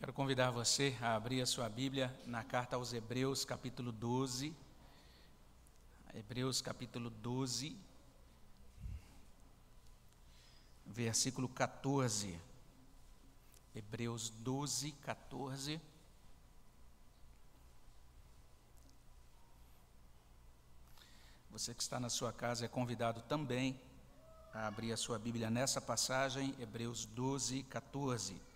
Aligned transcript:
Quero 0.00 0.14
convidar 0.14 0.50
você 0.50 0.96
a 1.02 1.14
abrir 1.14 1.42
a 1.42 1.46
sua 1.46 1.68
Bíblia 1.68 2.10
na 2.24 2.42
carta 2.42 2.74
aos 2.74 2.94
Hebreus, 2.94 3.44
capítulo 3.44 3.92
12. 3.92 4.56
Hebreus, 6.14 6.62
capítulo 6.62 7.10
12, 7.10 7.76
versículo 10.86 11.50
14. 11.50 12.40
Hebreus 13.74 14.30
12, 14.30 14.92
14. 14.92 15.78
Você 21.50 21.74
que 21.74 21.82
está 21.82 22.00
na 22.00 22.08
sua 22.08 22.32
casa 22.32 22.64
é 22.64 22.68
convidado 22.68 23.20
também 23.28 23.78
a 24.54 24.66
abrir 24.66 24.92
a 24.92 24.96
sua 24.96 25.18
Bíblia 25.18 25.50
nessa 25.50 25.78
passagem, 25.78 26.54
Hebreus 26.58 27.04
12, 27.04 27.64
14. 27.64 28.49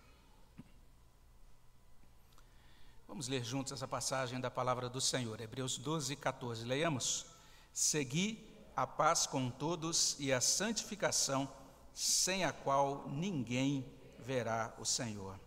Vamos 3.15 3.29
ler 3.29 3.45
juntos 3.45 3.73
essa 3.73 3.87
passagem 3.87 4.41
da 4.41 4.51
palavra 4.51 4.89
do 4.89 5.01
Senhor, 5.01 5.41
Hebreus 5.41 5.79
12, 5.79 6.17
14. 6.17 6.65
Leiamos. 6.65 7.27
Segui 7.73 8.45
a 8.75 8.89
paz 8.89 9.25
com 9.25 9.49
todos 9.49 10.17
e 10.19 10.33
a 10.33 10.41
santificação, 10.41 11.49
sem 11.95 12.45
a 12.45 12.53
qual 12.53 13.09
ninguém 13.09 13.87
verá 14.19 14.75
o 14.81 14.85
Senhor. 14.85 15.39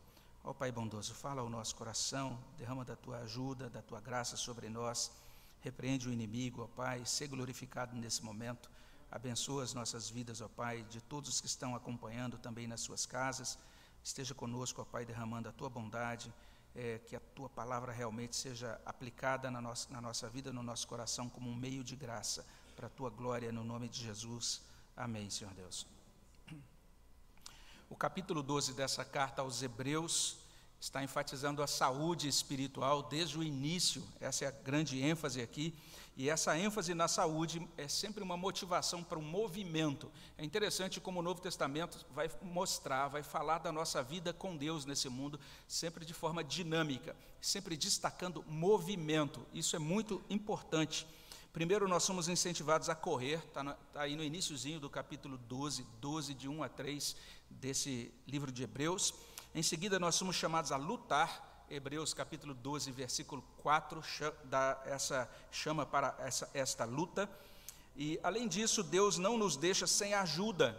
Ó 0.45 0.53
Pai 0.53 0.71
bondoso, 0.71 1.13
fala 1.13 1.41
ao 1.41 1.49
nosso 1.49 1.75
coração, 1.75 2.39
derrama 2.57 2.85
da 2.85 2.95
tua 2.95 3.17
ajuda, 3.17 3.69
da 3.69 3.81
tua 3.81 3.99
graça 3.99 4.37
sobre 4.37 4.69
nós, 4.69 5.11
repreende 5.59 6.07
o 6.07 6.13
inimigo, 6.13 6.63
ó 6.63 6.67
Pai, 6.67 7.05
seja 7.05 7.31
glorificado 7.31 7.93
nesse 7.97 8.23
momento, 8.23 8.71
abençoa 9.11 9.65
as 9.65 9.73
nossas 9.73 10.09
vidas, 10.09 10.39
ó 10.39 10.47
Pai, 10.47 10.85
de 10.89 11.01
todos 11.01 11.29
os 11.31 11.41
que 11.41 11.47
estão 11.47 11.75
acompanhando 11.75 12.37
também 12.37 12.65
nas 12.65 12.79
suas 12.79 13.05
casas, 13.05 13.59
esteja 14.01 14.33
conosco, 14.33 14.81
ó 14.81 14.85
Pai, 14.85 15.05
derramando 15.05 15.49
a 15.49 15.51
tua 15.51 15.69
bondade 15.69 16.33
é, 16.77 16.99
que 16.99 17.15
a 17.15 17.19
tua 17.19 17.49
palavra 17.49 17.91
realmente 17.91 18.35
seja 18.35 18.79
aplicada 18.85 19.49
na 19.49 19.59
nossa, 19.59 19.91
na 19.91 19.99
nossa 19.99 20.29
vida, 20.29 20.53
no 20.53 20.61
nosso 20.61 20.87
coração, 20.87 21.27
como 21.27 21.49
um 21.49 21.55
meio 21.55 21.83
de 21.83 21.95
graça, 21.95 22.45
para 22.75 22.85
a 22.85 22.89
tua 22.89 23.09
glória, 23.09 23.51
no 23.51 23.63
nome 23.63 23.89
de 23.89 23.99
Jesus. 24.03 24.61
Amém, 24.95 25.27
Senhor 25.31 25.51
Deus. 25.55 25.87
O 27.89 27.95
capítulo 27.95 28.43
12 28.43 28.73
dessa 28.73 29.03
carta 29.03 29.41
aos 29.41 29.63
Hebreus 29.63 30.37
está 30.79 31.03
enfatizando 31.03 31.63
a 31.63 31.67
saúde 31.67 32.27
espiritual 32.27 33.03
desde 33.03 33.37
o 33.37 33.43
início, 33.43 34.03
essa 34.19 34.45
é 34.45 34.47
a 34.47 34.51
grande 34.51 35.01
ênfase 35.01 35.41
aqui, 35.41 35.73
e 36.15 36.31
essa 36.31 36.57
ênfase 36.57 36.95
na 36.95 37.07
saúde 37.07 37.67
é 37.77 37.87
sempre 37.87 38.23
uma 38.23 38.35
motivação 38.35 39.03
para 39.03 39.19
um 39.19 39.21
movimento. 39.21 40.11
É 40.35 40.43
interessante 40.43 40.99
como 40.99 41.19
o 41.19 41.23
Novo 41.23 41.39
Testamento 41.39 42.03
vai 42.09 42.27
mostrar, 42.41 43.07
vai 43.07 43.21
falar 43.21 43.59
da 43.59 43.71
nossa 43.71 44.01
vida 44.01 44.33
com 44.33 44.57
Deus 44.57 44.83
nesse 44.83 45.09
mundo, 45.09 45.39
sempre 45.67 46.03
de 46.03 46.15
forma 46.15 46.43
dinâmica, 46.43 47.15
sempre 47.39 47.77
destacando 47.77 48.43
movimento. 48.47 49.45
Isso 49.53 49.75
é 49.75 49.79
muito 49.79 50.23
importante. 50.27 51.05
Primeiro, 51.53 51.87
nós 51.87 52.03
somos 52.03 52.27
incentivados 52.27 52.89
a 52.89 52.95
correr, 52.95 53.39
está 53.47 53.63
tá 53.93 54.01
aí 54.01 54.15
no 54.15 54.23
iníciozinho 54.23 54.79
do 54.79 54.89
capítulo 54.89 55.37
12, 55.37 55.85
12, 56.01 56.33
de 56.33 56.47
1 56.47 56.63
a 56.63 56.69
3 56.69 57.15
desse 57.49 58.11
livro 58.27 58.51
de 58.51 58.63
Hebreus. 58.63 59.13
Em 59.57 59.63
seguida, 59.63 59.97
nós 59.97 60.13
somos 60.13 60.35
chamados 60.35 60.71
a 60.71 60.77
lutar, 60.77 61.65
Hebreus 61.67 62.13
capítulo 62.13 62.53
12, 62.53 62.91
versículo 62.91 63.43
4, 63.63 64.03
dá 64.43 64.79
essa 64.85 65.27
chama 65.49 65.83
para 65.83 66.15
essa, 66.19 66.47
esta 66.53 66.85
luta. 66.85 67.27
E, 67.95 68.19
além 68.21 68.47
disso, 68.47 68.83
Deus 68.83 69.17
não 69.17 69.35
nos 69.35 69.57
deixa 69.57 69.87
sem 69.87 70.13
ajuda. 70.13 70.77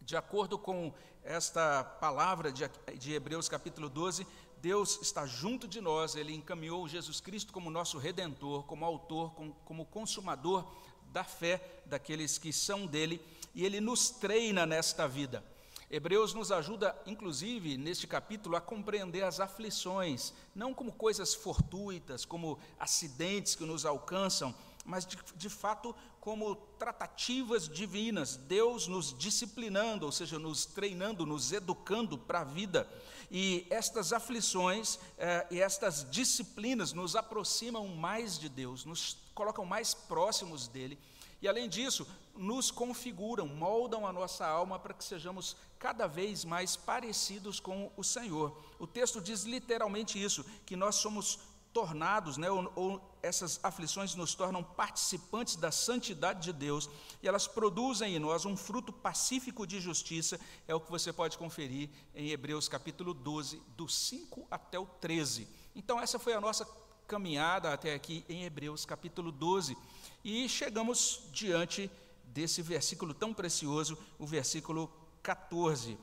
De 0.00 0.16
acordo 0.16 0.58
com 0.58 0.90
esta 1.22 1.84
palavra 1.84 2.50
de, 2.50 2.64
de 2.98 3.12
Hebreus 3.12 3.46
capítulo 3.46 3.90
12, 3.90 4.26
Deus 4.62 4.98
está 5.02 5.26
junto 5.26 5.68
de 5.68 5.82
nós, 5.82 6.16
Ele 6.16 6.34
encaminhou 6.34 6.88
Jesus 6.88 7.20
Cristo 7.20 7.52
como 7.52 7.70
nosso 7.70 7.98
redentor, 7.98 8.62
como 8.62 8.86
autor, 8.86 9.34
como, 9.34 9.52
como 9.66 9.84
consumador 9.84 10.66
da 11.12 11.24
fé 11.24 11.82
daqueles 11.84 12.38
que 12.38 12.54
são 12.54 12.86
dele, 12.86 13.22
e 13.54 13.66
Ele 13.66 13.82
nos 13.82 14.08
treina 14.08 14.64
nesta 14.64 15.06
vida. 15.06 15.44
Hebreus 15.92 16.32
nos 16.32 16.50
ajuda, 16.50 16.98
inclusive, 17.04 17.76
neste 17.76 18.06
capítulo, 18.06 18.56
a 18.56 18.62
compreender 18.62 19.24
as 19.24 19.40
aflições, 19.40 20.32
não 20.54 20.72
como 20.72 20.90
coisas 20.90 21.34
fortuitas, 21.34 22.24
como 22.24 22.58
acidentes 22.80 23.54
que 23.54 23.66
nos 23.66 23.84
alcançam, 23.84 24.54
mas 24.86 25.04
de, 25.04 25.18
de, 25.36 25.50
fato 25.50 25.94
como 26.18 26.56
tratativas 26.78 27.68
divinas, 27.68 28.36
Deus 28.36 28.88
nos 28.88 29.16
disciplinando, 29.16 30.06
ou 30.06 30.10
seja, 30.10 30.38
nos 30.38 30.64
treinando, 30.64 31.26
nos 31.26 31.52
educando 31.52 32.16
para 32.16 32.40
a 32.40 32.44
vida. 32.44 32.88
E 33.30 33.66
estas 33.68 34.14
aflições 34.14 34.98
eh, 35.18 35.46
e 35.50 35.60
estas 35.60 36.10
disciplinas 36.10 36.94
nos 36.94 37.14
aproximam 37.14 37.86
mais 37.88 38.38
de 38.38 38.48
Deus, 38.48 38.86
nos 38.86 39.18
colocam 39.34 39.66
mais 39.66 39.92
próximos 39.92 40.68
dele 40.68 40.98
e 41.42 41.48
além 41.48 41.68
disso, 41.68 42.06
nos 42.36 42.70
configuram, 42.70 43.46
moldam 43.46 44.06
a 44.06 44.12
nossa 44.12 44.46
alma 44.46 44.78
para 44.78 44.94
que 44.94 45.04
sejamos 45.04 45.56
cada 45.78 46.06
vez 46.06 46.44
mais 46.44 46.76
parecidos 46.76 47.58
com 47.58 47.92
o 47.96 48.04
Senhor. 48.04 48.56
O 48.78 48.86
texto 48.86 49.20
diz 49.20 49.42
literalmente 49.42 50.22
isso, 50.22 50.44
que 50.64 50.76
nós 50.76 50.94
somos 50.94 51.40
tornados, 51.72 52.36
né, 52.36 52.50
ou, 52.50 52.70
ou, 52.76 53.18
essas 53.22 53.58
aflições 53.62 54.14
nos 54.14 54.34
tornam 54.34 54.62
participantes 54.62 55.56
da 55.56 55.72
santidade 55.72 56.42
de 56.42 56.52
Deus, 56.52 56.88
e 57.22 57.28
elas 57.28 57.48
produzem 57.48 58.14
em 58.14 58.18
nós 58.18 58.44
um 58.44 58.56
fruto 58.56 58.92
pacífico 58.92 59.66
de 59.66 59.80
justiça, 59.80 60.38
é 60.68 60.74
o 60.74 60.80
que 60.80 60.90
você 60.90 61.12
pode 61.12 61.38
conferir 61.38 61.88
em 62.14 62.30
Hebreus 62.30 62.68
capítulo 62.68 63.14
12, 63.14 63.62
do 63.76 63.88
5 63.88 64.46
até 64.50 64.78
o 64.78 64.86
13. 64.86 65.48
Então, 65.74 66.00
essa 66.00 66.18
foi 66.18 66.34
a 66.34 66.40
nossa 66.40 66.66
caminhada 67.06 67.72
até 67.72 67.94
aqui 67.94 68.24
em 68.28 68.44
Hebreus 68.44 68.84
capítulo 68.84 69.32
12. 69.32 69.76
E 70.24 70.48
chegamos 70.48 71.22
diante 71.32 71.90
desse 72.24 72.62
versículo 72.62 73.12
tão 73.12 73.34
precioso, 73.34 73.98
o 74.18 74.26
versículo 74.26 74.90
14. 75.22 75.98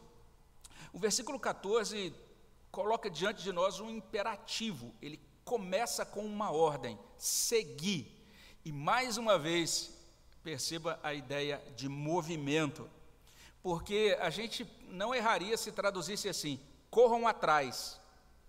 O 0.91 0.99
versículo 0.99 1.39
14 1.39 2.13
coloca 2.71 3.09
diante 3.09 3.43
de 3.43 3.51
nós 3.51 3.79
um 3.79 3.89
imperativo, 3.89 4.93
ele 5.01 5.19
começa 5.45 6.05
com 6.05 6.25
uma 6.25 6.51
ordem: 6.51 6.99
seguir. 7.17 8.15
E 8.65 8.71
mais 8.71 9.17
uma 9.17 9.39
vez, 9.39 9.91
perceba 10.43 10.99
a 11.01 11.13
ideia 11.13 11.61
de 11.75 11.87
movimento, 11.87 12.89
porque 13.63 14.17
a 14.19 14.29
gente 14.29 14.69
não 14.89 15.15
erraria 15.15 15.57
se 15.57 15.71
traduzisse 15.71 16.27
assim: 16.27 16.59
corram 16.89 17.27
atrás. 17.27 17.99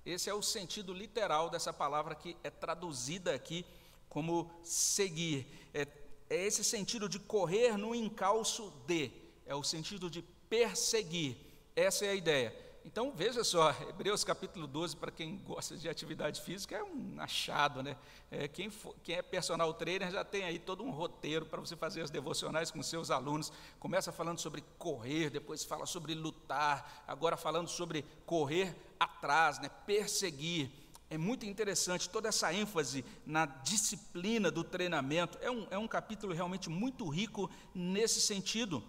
Esse 0.05 0.31
é 0.31 0.35
o 0.35 0.43
sentido 0.43 0.95
literal 0.95 1.51
dessa 1.51 1.73
palavra 1.73 2.15
que 2.15 2.37
é 2.43 2.51
traduzida 2.51 3.35
aqui 3.35 3.65
como 4.11 4.51
seguir. 4.63 5.47
É, 5.73 5.87
é 6.29 6.45
esse 6.45 6.63
sentido 6.63 7.09
de 7.09 7.19
correr 7.19 7.79
no 7.79 7.95
encalço 7.95 8.71
de, 8.87 9.11
é 9.47 9.55
o 9.55 9.63
sentido 9.63 10.11
de 10.11 10.21
perseguir. 10.51 11.37
Essa 11.75 12.05
é 12.05 12.11
a 12.11 12.15
ideia. 12.15 12.71
Então 12.85 13.13
veja 13.13 13.45
só, 13.45 13.71
Hebreus 13.89 14.25
capítulo 14.25 14.67
12, 14.67 14.97
para 14.97 15.13
quem 15.13 15.39
gosta 15.39 15.77
de 15.77 15.89
atividade 15.89 16.41
física, 16.41 16.77
é 16.77 16.83
um 16.83 17.17
achado, 17.19 17.83
né? 17.83 17.97
É, 18.31 18.49
quem, 18.49 18.69
for, 18.69 18.97
quem, 19.05 19.15
é 19.15 19.23
personal 19.23 19.73
trainer 19.75 20.11
já 20.11 20.25
tem 20.25 20.45
aí 20.45 20.59
todo 20.59 20.83
um 20.83 20.91
roteiro 20.91 21.47
para 21.47 21.61
você 21.61 21.77
fazer 21.77 22.03
as 22.03 22.11
devocionais 22.11 22.71
com 22.71 22.83
seus 22.83 23.11
alunos. 23.11 23.53
Começa 23.79 24.11
falando 24.11 24.41
sobre 24.41 24.65
correr, 24.77 25.31
depois 25.31 25.63
fala 25.63 25.87
sobre 25.87 26.15
lutar, 26.15 27.05
agora 27.07 27.37
falando 27.37 27.69
sobre 27.69 28.05
correr 28.27 28.75
atrás, 28.99 29.61
né? 29.61 29.71
perseguir 29.87 30.71
é 31.11 31.19
muito 31.19 31.45
interessante 31.45 32.09
toda 32.09 32.29
essa 32.29 32.55
ênfase 32.55 33.05
na 33.27 33.45
disciplina 33.45 34.49
do 34.49 34.63
treinamento. 34.63 35.37
É 35.43 35.51
um, 35.51 35.67
é 35.69 35.77
um 35.77 35.89
capítulo 35.89 36.33
realmente 36.33 36.71
muito 36.71 37.09
rico 37.09 37.51
nesse 37.75 38.21
sentido. 38.21 38.81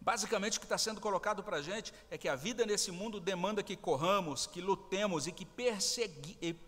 Basicamente, 0.00 0.58
o 0.58 0.60
que 0.60 0.66
está 0.66 0.76
sendo 0.76 1.00
colocado 1.00 1.44
para 1.44 1.58
a 1.58 1.62
gente 1.62 1.94
é 2.10 2.18
que 2.18 2.28
a 2.28 2.34
vida 2.34 2.66
nesse 2.66 2.90
mundo 2.90 3.20
demanda 3.20 3.62
que 3.62 3.76
corramos, 3.76 4.48
que 4.48 4.60
lutemos 4.60 5.28
e 5.28 5.32
que, 5.32 5.46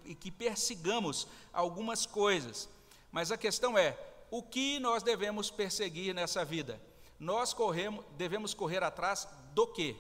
e 0.05 0.15
que 0.15 0.31
persigamos 0.31 1.27
algumas 1.53 2.07
coisas. 2.07 2.69
Mas 3.11 3.33
a 3.33 3.37
questão 3.37 3.77
é: 3.77 3.99
o 4.31 4.41
que 4.41 4.79
nós 4.79 5.03
devemos 5.03 5.51
perseguir 5.51 6.15
nessa 6.15 6.45
vida? 6.45 6.81
Nós 7.19 7.53
corremos, 7.53 8.05
devemos 8.17 8.55
correr 8.55 8.85
atrás 8.85 9.27
do 9.53 9.67
quê? 9.67 9.97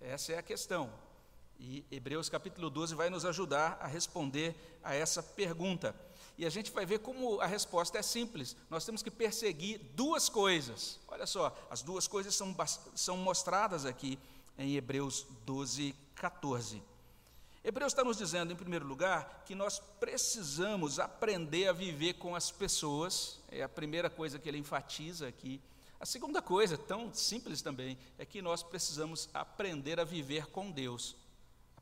Essa 0.00 0.32
é 0.32 0.38
a 0.38 0.42
questão. 0.42 1.05
E 1.58 1.84
Hebreus 1.90 2.28
capítulo 2.28 2.68
12 2.68 2.94
vai 2.94 3.08
nos 3.08 3.24
ajudar 3.24 3.78
a 3.80 3.86
responder 3.86 4.54
a 4.82 4.94
essa 4.94 5.22
pergunta. 5.22 5.94
E 6.38 6.44
a 6.44 6.50
gente 6.50 6.70
vai 6.70 6.84
ver 6.84 6.98
como 6.98 7.40
a 7.40 7.46
resposta 7.46 7.98
é 7.98 8.02
simples. 8.02 8.54
Nós 8.68 8.84
temos 8.84 9.02
que 9.02 9.10
perseguir 9.10 9.80
duas 9.94 10.28
coisas. 10.28 11.00
Olha 11.08 11.26
só, 11.26 11.56
as 11.70 11.80
duas 11.80 12.06
coisas 12.06 12.34
são, 12.34 12.54
são 12.94 13.16
mostradas 13.16 13.86
aqui 13.86 14.18
em 14.58 14.76
Hebreus 14.76 15.26
12, 15.46 15.94
14. 16.14 16.82
Hebreus 17.64 17.92
está 17.92 18.04
nos 18.04 18.18
dizendo, 18.18 18.52
em 18.52 18.56
primeiro 18.56 18.86
lugar, 18.86 19.42
que 19.46 19.54
nós 19.54 19.80
precisamos 19.98 21.00
aprender 21.00 21.68
a 21.68 21.72
viver 21.72 22.14
com 22.14 22.36
as 22.36 22.50
pessoas, 22.50 23.40
é 23.48 23.62
a 23.62 23.68
primeira 23.68 24.08
coisa 24.10 24.38
que 24.38 24.48
ele 24.48 24.58
enfatiza 24.58 25.26
aqui. 25.26 25.60
A 25.98 26.04
segunda 26.04 26.42
coisa, 26.42 26.76
tão 26.76 27.12
simples 27.12 27.62
também, 27.62 27.98
é 28.18 28.26
que 28.26 28.42
nós 28.42 28.62
precisamos 28.62 29.28
aprender 29.32 29.98
a 29.98 30.04
viver 30.04 30.46
com 30.46 30.70
Deus 30.70 31.16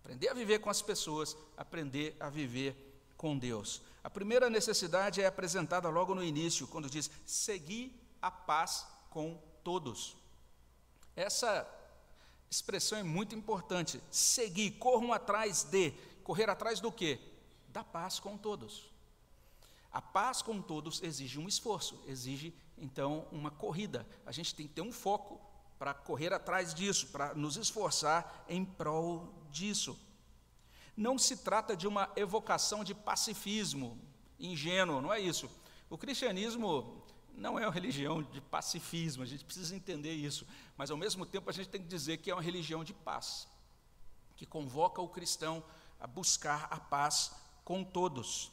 Aprender 0.04 0.28
a 0.28 0.34
viver 0.34 0.58
com 0.58 0.68
as 0.68 0.82
pessoas, 0.82 1.34
aprender 1.56 2.14
a 2.20 2.28
viver 2.28 2.76
com 3.16 3.38
Deus. 3.38 3.80
A 4.02 4.10
primeira 4.10 4.50
necessidade 4.50 5.22
é 5.22 5.26
apresentada 5.26 5.88
logo 5.88 6.14
no 6.14 6.22
início, 6.22 6.68
quando 6.68 6.90
diz: 6.90 7.10
seguir 7.24 7.98
a 8.20 8.30
paz 8.30 8.86
com 9.08 9.40
todos. 9.64 10.14
Essa 11.16 11.66
expressão 12.50 12.98
é 12.98 13.02
muito 13.02 13.34
importante. 13.34 13.98
Seguir, 14.10 14.72
corram 14.72 15.10
atrás 15.10 15.64
de. 15.64 15.92
Correr 16.22 16.50
atrás 16.50 16.80
do 16.80 16.92
quê? 16.92 17.18
Da 17.68 17.82
paz 17.82 18.20
com 18.20 18.36
todos. 18.36 18.92
A 19.90 20.02
paz 20.02 20.42
com 20.42 20.60
todos 20.60 21.02
exige 21.02 21.38
um 21.38 21.48
esforço, 21.48 21.98
exige 22.06 22.52
então 22.76 23.26
uma 23.32 23.50
corrida. 23.50 24.06
A 24.26 24.32
gente 24.32 24.54
tem 24.54 24.66
que 24.66 24.74
ter 24.74 24.82
um 24.82 24.92
foco 24.92 25.40
para 25.78 25.94
correr 25.94 26.32
atrás 26.34 26.74
disso, 26.74 27.06
para 27.06 27.34
nos 27.34 27.56
esforçar 27.56 28.44
em 28.50 28.66
prol 28.66 29.44
disso. 29.54 29.96
Não 30.96 31.16
se 31.16 31.38
trata 31.38 31.76
de 31.76 31.86
uma 31.86 32.10
evocação 32.16 32.82
de 32.84 32.94
pacifismo 32.94 33.98
ingênuo, 34.38 35.00
não 35.00 35.12
é 35.12 35.20
isso. 35.20 35.48
O 35.88 35.96
cristianismo 35.96 37.02
não 37.36 37.58
é 37.58 37.66
uma 37.66 37.72
religião 37.72 38.22
de 38.22 38.40
pacifismo, 38.40 39.22
a 39.22 39.26
gente 39.26 39.44
precisa 39.44 39.74
entender 39.74 40.12
isso, 40.12 40.46
mas 40.76 40.90
ao 40.90 40.96
mesmo 40.96 41.24
tempo 41.24 41.48
a 41.48 41.52
gente 41.52 41.68
tem 41.68 41.80
que 41.80 41.88
dizer 41.88 42.18
que 42.18 42.30
é 42.30 42.34
uma 42.34 42.42
religião 42.42 42.84
de 42.84 42.92
paz, 42.92 43.48
que 44.36 44.44
convoca 44.44 45.00
o 45.00 45.08
cristão 45.08 45.62
a 46.00 46.06
buscar 46.06 46.68
a 46.70 46.78
paz 46.78 47.32
com 47.64 47.82
todos. 47.82 48.52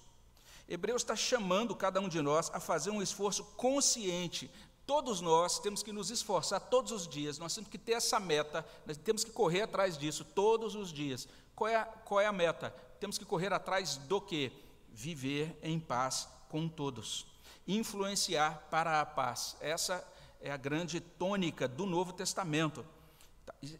Hebreus 0.67 1.01
está 1.01 1.15
chamando 1.15 1.75
cada 1.75 1.99
um 1.99 2.07
de 2.07 2.21
nós 2.21 2.49
a 2.53 2.59
fazer 2.59 2.91
um 2.91 3.01
esforço 3.01 3.43
consciente. 3.57 4.49
Todos 4.85 5.21
nós 5.21 5.59
temos 5.59 5.83
que 5.83 5.91
nos 5.91 6.09
esforçar 6.09 6.59
todos 6.59 6.91
os 6.91 7.07
dias, 7.07 7.37
nós 7.37 7.53
temos 7.53 7.69
que 7.69 7.77
ter 7.77 7.93
essa 7.93 8.19
meta, 8.19 8.65
nós 8.85 8.97
temos 8.97 9.23
que 9.23 9.31
correr 9.31 9.61
atrás 9.61 9.97
disso 9.97 10.25
todos 10.25 10.75
os 10.75 10.91
dias. 10.91 11.27
Qual 11.55 11.69
é, 11.69 11.75
a, 11.75 11.85
qual 11.85 12.19
é 12.19 12.25
a 12.25 12.31
meta? 12.31 12.71
Temos 12.99 13.17
que 13.17 13.25
correr 13.25 13.53
atrás 13.53 13.97
do 13.97 14.19
que? 14.19 14.51
Viver 14.89 15.57
em 15.61 15.79
paz 15.79 16.27
com 16.49 16.67
todos. 16.67 17.25
Influenciar 17.67 18.67
para 18.69 18.99
a 18.99 19.05
paz. 19.05 19.55
Essa 19.61 20.05
é 20.41 20.51
a 20.51 20.57
grande 20.57 20.99
tônica 20.99 21.67
do 21.67 21.85
Novo 21.85 22.11
Testamento. 22.11 22.85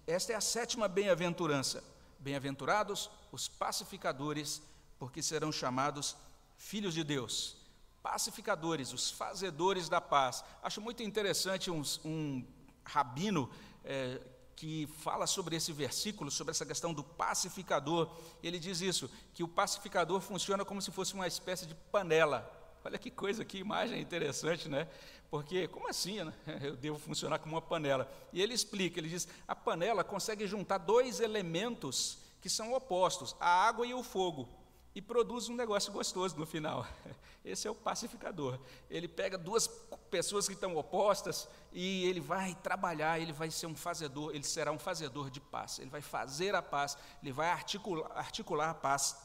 Esta 0.08 0.34
é 0.34 0.36
a 0.36 0.42
sétima 0.42 0.88
bem-aventurança. 0.88 1.84
Bem-aventurados 2.20 3.10
os 3.32 3.48
pacificadores, 3.48 4.62
porque 5.00 5.22
serão 5.22 5.52
chamados 5.52 6.16
filhos 6.58 6.94
de 6.94 7.04
Deus. 7.04 7.61
Pacificadores, 8.02 8.94
os 8.94 9.12
fazedores 9.12 9.88
da 9.88 10.02
paz. 10.02 10.44
Acho 10.64 10.82
muito 10.82 11.04
interessante 11.04 11.70
um, 11.70 11.84
um 12.04 12.46
rabino 12.84 13.50
é, 13.84 14.20
que 14.56 14.88
fala 15.00 15.26
sobre 15.28 15.56
esse 15.56 15.72
versículo, 15.72 16.30
sobre 16.30 16.52
essa 16.52 16.66
questão 16.66 16.94
do 16.94 17.04
pacificador. 17.04 18.10
Ele 18.44 18.60
diz 18.60 18.82
isso, 18.82 19.10
que 19.34 19.44
o 19.44 19.48
pacificador 19.48 20.20
funciona 20.22 20.66
como 20.66 20.82
se 20.82 20.92
fosse 20.92 21.14
uma 21.14 21.28
espécie 21.28 21.66
de 21.66 21.76
panela. 21.92 22.50
Olha 22.84 22.98
que 22.98 23.12
coisa, 23.12 23.46
que 23.46 23.60
imagem 23.60 24.02
interessante, 24.02 24.68
né? 24.68 24.88
Porque, 25.30 25.68
como 25.68 25.88
assim 25.88 26.24
né? 26.24 26.34
eu 26.62 26.76
devo 26.76 26.98
funcionar 27.00 27.40
como 27.40 27.56
uma 27.56 27.62
panela? 27.62 28.12
E 28.34 28.42
ele 28.42 28.54
explica, 28.54 29.00
ele 29.00 29.10
diz, 29.10 29.28
a 29.48 29.56
panela 29.56 30.04
consegue 30.04 30.48
juntar 30.48 30.80
dois 30.80 31.20
elementos 31.20 32.18
que 32.42 32.50
são 32.50 32.74
opostos, 32.74 33.36
a 33.40 33.48
água 33.48 33.86
e 33.86 33.94
o 33.94 34.02
fogo 34.02 34.61
e 34.94 35.02
produz 35.02 35.48
um 35.50 35.56
negócio 35.56 35.92
gostoso 35.92 36.38
no 36.38 36.46
final. 36.46 36.86
Esse 37.44 37.68
é 37.68 37.72
o 37.72 37.76
pacificador. 37.76 38.60
Ele 38.90 39.08
pega 39.08 39.38
duas 39.38 39.68
pessoas 40.10 40.48
que 40.48 40.54
estão 40.54 40.76
opostas 40.76 41.48
e 41.72 42.06
ele 42.06 42.20
vai 42.20 42.54
trabalhar, 42.56 43.20
ele 43.20 43.34
vai 43.34 43.50
ser 43.50 43.66
um 43.66 43.76
fazedor, 43.76 44.36
ele 44.36 44.44
será 44.44 44.72
um 44.72 44.78
fazedor 44.78 45.30
de 45.30 45.40
paz. 45.40 45.80
Ele 45.80 45.90
vai 45.90 46.02
fazer 46.02 46.54
a 46.54 46.62
paz, 46.62 46.98
ele 47.24 47.32
vai 47.32 47.50
articular, 47.50 48.12
articular 48.16 48.70
a 48.70 48.74
paz 48.76 49.18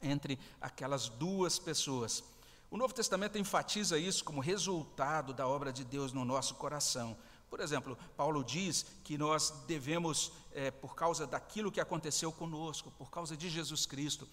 entre 0.00 0.38
aquelas 0.60 1.08
duas 1.08 1.58
pessoas. 1.58 2.24
O 2.70 2.76
Novo 2.76 2.94
Testamento 2.94 3.38
enfatiza 3.38 3.98
isso 3.98 4.24
como 4.24 4.40
resultado 4.40 5.32
da 5.32 5.46
obra 5.46 5.72
de 5.72 5.84
Deus 5.84 6.12
no 6.12 6.24
nosso 6.24 6.54
coração. 6.54 7.16
Por 7.48 7.60
exemplo, 7.60 7.96
Paulo 8.16 8.44
diz 8.44 8.84
que 9.02 9.16
nós 9.16 9.50
devemos, 9.66 10.32
é, 10.52 10.70
por 10.70 10.94
causa 10.94 11.26
daquilo 11.26 11.72
que 11.72 11.80
aconteceu 11.80 12.30
conosco, 12.30 12.90
por 12.92 13.10
causa 13.10 13.36
de 13.36 13.48
Jesus 13.48 13.86
Cristo, 13.86 14.28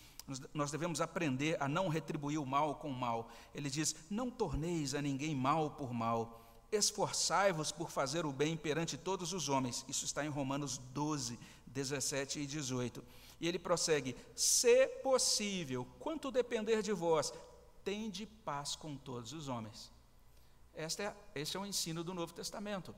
nós 0.53 0.71
devemos 0.71 1.01
aprender 1.01 1.61
a 1.61 1.67
não 1.67 1.87
retribuir 1.87 2.39
o 2.39 2.45
mal 2.45 2.75
com 2.75 2.89
o 2.89 2.93
mal. 2.93 3.29
Ele 3.53 3.69
diz: 3.69 3.95
Não 4.09 4.31
torneis 4.31 4.95
a 4.95 5.01
ninguém 5.01 5.35
mal 5.35 5.71
por 5.71 5.93
mal, 5.93 6.41
esforçai-vos 6.71 7.71
por 7.71 7.91
fazer 7.91 8.25
o 8.25 8.31
bem 8.31 8.57
perante 8.57 8.97
todos 8.97 9.33
os 9.33 9.49
homens. 9.49 9.85
Isso 9.87 10.05
está 10.05 10.25
em 10.25 10.29
Romanos 10.29 10.77
12, 10.77 11.37
17 11.67 12.39
e 12.39 12.45
18. 12.45 13.03
E 13.39 13.47
ele 13.47 13.59
prossegue: 13.59 14.15
Se 14.35 14.87
possível, 15.03 15.87
quanto 15.99 16.31
depender 16.31 16.81
de 16.81 16.91
vós, 16.91 17.31
tende 17.83 18.25
paz 18.25 18.75
com 18.75 18.95
todos 18.95 19.31
os 19.31 19.47
homens. 19.47 19.91
Este 20.73 21.03
é, 21.03 21.15
este 21.35 21.55
é 21.55 21.59
o 21.59 21.65
ensino 21.65 22.03
do 22.03 22.13
Novo 22.13 22.33
Testamento. 22.33 22.93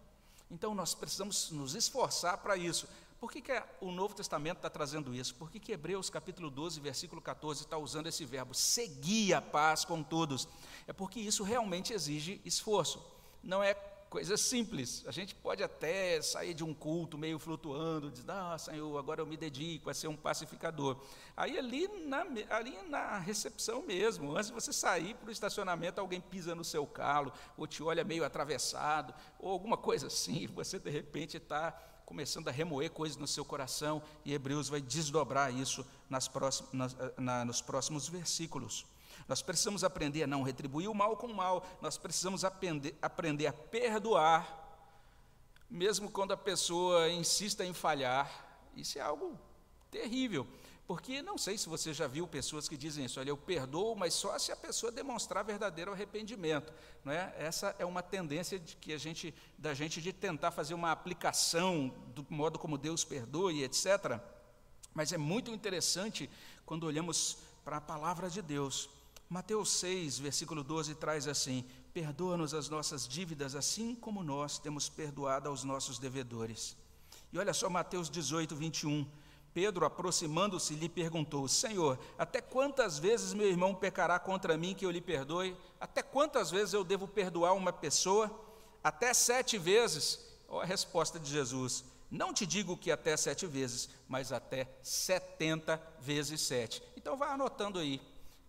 Então 0.50 0.74
nós 0.74 0.96
precisamos 0.96 1.52
nos 1.52 1.76
esforçar 1.76 2.38
para 2.38 2.56
isso. 2.56 2.88
Por 3.20 3.32
que, 3.32 3.42
que 3.42 3.64
o 3.82 3.92
Novo 3.92 4.14
Testamento 4.14 4.58
está 4.58 4.70
trazendo 4.70 5.14
isso? 5.14 5.34
Por 5.36 5.50
que, 5.50 5.60
que 5.60 5.72
Hebreus 5.72 6.10
capítulo 6.10 6.52
12, 6.52 6.80
versículo 6.80 7.20
14 7.20 7.64
está 7.64 7.78
usando 7.78 8.08
esse 8.08 8.24
verbo, 8.26 8.54
seguir 8.54 9.34
a 9.34 9.42
paz 9.42 9.84
com 9.84 10.04
todos? 10.04 10.48
É 10.86 10.94
porque 10.94 11.20
isso 11.20 11.44
realmente 11.44 11.94
exige 11.94 12.40
esforço. 12.46 13.04
Não 13.44 13.64
é 13.64 13.74
coisa 14.10 14.38
simples. 14.38 15.04
A 15.08 15.12
gente 15.12 15.34
pode 15.34 15.64
até 15.64 16.22
sair 16.22 16.54
de 16.54 16.64
um 16.64 16.76
culto 16.76 17.18
meio 17.18 17.40
flutuando, 17.40 18.12
dizer, 18.12 18.30
ah, 18.30 18.58
Senhor, 18.58 18.98
agora 18.98 19.22
eu 19.22 19.26
me 19.26 19.36
dedico 19.36 19.90
a 19.90 19.94
ser 19.94 20.08
um 20.08 20.16
pacificador. 20.16 20.98
Aí 21.36 21.58
ali 21.58 21.88
na, 22.06 22.22
ali 22.50 22.78
na 22.88 23.18
recepção 23.18 23.82
mesmo, 23.82 24.36
antes 24.36 24.48
de 24.48 24.54
você 24.54 24.72
sair 24.72 25.16
para 25.16 25.30
o 25.30 25.32
estacionamento, 25.32 26.00
alguém 26.00 26.22
pisa 26.22 26.56
no 26.56 26.64
seu 26.64 26.86
calo, 26.86 27.34
ou 27.58 27.68
te 27.68 27.84
olha 27.84 28.04
meio 28.04 28.24
atravessado, 28.24 29.14
ou 29.40 29.52
alguma 29.52 29.76
coisa 29.78 30.08
assim, 30.08 30.48
você 30.54 30.80
de 30.80 30.90
repente 30.90 31.38
está 31.38 31.72
começando 32.08 32.48
a 32.48 32.52
remoer 32.52 32.90
coisas 32.90 33.18
no 33.18 33.28
seu 33.28 33.44
coração, 33.44 34.02
e 34.24 34.34
Hebreus 34.34 34.70
vai 34.70 34.80
desdobrar 34.80 35.54
isso 35.54 35.86
nas 36.10 36.26
próximos, 36.26 36.96
na, 37.18 37.44
nos 37.44 37.62
próximos 37.62 38.08
versículos. 38.08 38.86
Nós 39.28 39.42
precisamos 39.42 39.84
aprender 39.84 40.24
a 40.24 40.28
não 40.28 40.42
retribuir 40.42 40.90
o 40.90 40.96
mal 40.96 41.18
com 41.18 41.28
o 41.28 41.36
mal, 41.36 41.68
nós 41.82 41.98
precisamos 41.98 42.46
aprender, 42.46 42.96
aprender 43.02 43.48
a 43.48 43.52
perdoar, 43.52 44.88
mesmo 45.70 46.10
quando 46.10 46.32
a 46.32 46.38
pessoa 46.38 47.10
insista 47.10 47.66
em 47.66 47.74
falhar. 47.74 48.32
Isso 48.74 48.98
é 48.98 49.02
algo 49.02 49.38
terrível, 49.92 50.48
porque 50.88 51.22
não 51.22 51.38
sei 51.38 51.58
se 51.58 51.68
você 51.68 51.94
já 51.94 52.08
viu 52.08 52.26
pessoas 52.26 52.70
que 52.70 52.78
dizem 52.78 53.04
isso, 53.04 53.20
olha, 53.20 53.30
eu 53.30 53.36
perdoo, 53.36 53.94
mas 53.94 54.14
só 54.14 54.40
se 54.40 54.54
a 54.54 54.56
pessoa 54.56 54.90
demonstrar 54.90 55.44
verdadeiro 55.44 55.92
arrependimento. 55.92 56.74
Não 57.04 57.12
é? 57.12 57.36
Essa 57.38 57.76
é 57.78 57.86
uma 57.86 58.02
tendência 58.02 58.58
de 58.58 58.78
que 58.78 58.94
a 58.94 58.98
gente, 58.98 59.36
da 59.58 59.74
gente 59.74 60.02
de 60.02 60.14
tentar 60.14 60.50
fazer 60.50 60.74
uma 60.74 60.94
aplicação 60.94 61.94
do 62.16 62.26
modo 62.30 62.58
como 62.58 62.78
Deus 62.78 63.04
perdoa 63.04 63.52
e 63.52 63.66
etc. 63.66 64.18
Mas 64.94 65.12
é 65.12 65.18
muito 65.18 65.52
interessante 65.52 66.30
quando 66.66 66.86
olhamos 66.86 67.38
para 67.66 67.78
a 67.78 67.82
palavra 67.82 68.30
de 68.30 68.42
Deus. 68.42 68.90
Mateus 69.30 69.72
6, 69.72 70.20
versículo 70.20 70.64
12 70.64 70.96
traz 70.96 71.28
assim: 71.28 71.66
Perdoa-nos 71.94 72.54
as 72.54 72.70
nossas 72.70 73.06
dívidas, 73.06 73.56
assim 73.56 73.94
como 73.94 74.24
nós 74.24 74.58
temos 74.58 74.88
perdoado 74.88 75.50
aos 75.50 75.66
nossos 75.66 76.00
devedores. 76.00 76.78
E 77.34 77.38
olha 77.38 77.54
só 77.54 77.70
Mateus 77.70 78.10
18, 78.10 78.56
21. 78.56 79.06
Pedro, 79.58 79.88
aproximando-se, 79.88 80.76
lhe 80.76 80.88
perguntou: 80.88 81.48
Senhor, 81.48 81.98
até 82.16 82.40
quantas 82.40 83.00
vezes 83.00 83.34
meu 83.34 83.48
irmão 83.48 83.74
pecará 83.74 84.20
contra 84.20 84.56
mim 84.56 84.76
que 84.76 84.86
eu 84.86 84.92
lhe 84.92 85.02
perdoe? 85.02 85.58
Até 85.82 86.04
quantas 86.04 86.52
vezes 86.52 86.76
eu 86.76 86.84
devo 86.84 87.08
perdoar 87.08 87.54
uma 87.54 87.74
pessoa? 87.74 88.30
Até 88.84 89.16
sete 89.16 89.58
vezes? 89.58 90.20
Olha 90.48 90.62
a 90.62 90.68
resposta 90.68 91.20
de 91.20 91.32
Jesus: 91.32 91.84
Não 92.12 92.36
te 92.36 92.46
digo 92.46 92.78
que 92.78 92.92
até 92.92 93.18
sete 93.18 93.48
vezes, 93.48 93.90
mas 94.08 94.32
até 94.32 94.70
setenta 94.84 95.82
vezes 96.00 96.40
sete. 96.42 96.84
Então 96.96 97.18
vá 97.18 97.30
anotando 97.34 97.80
aí. 97.80 98.00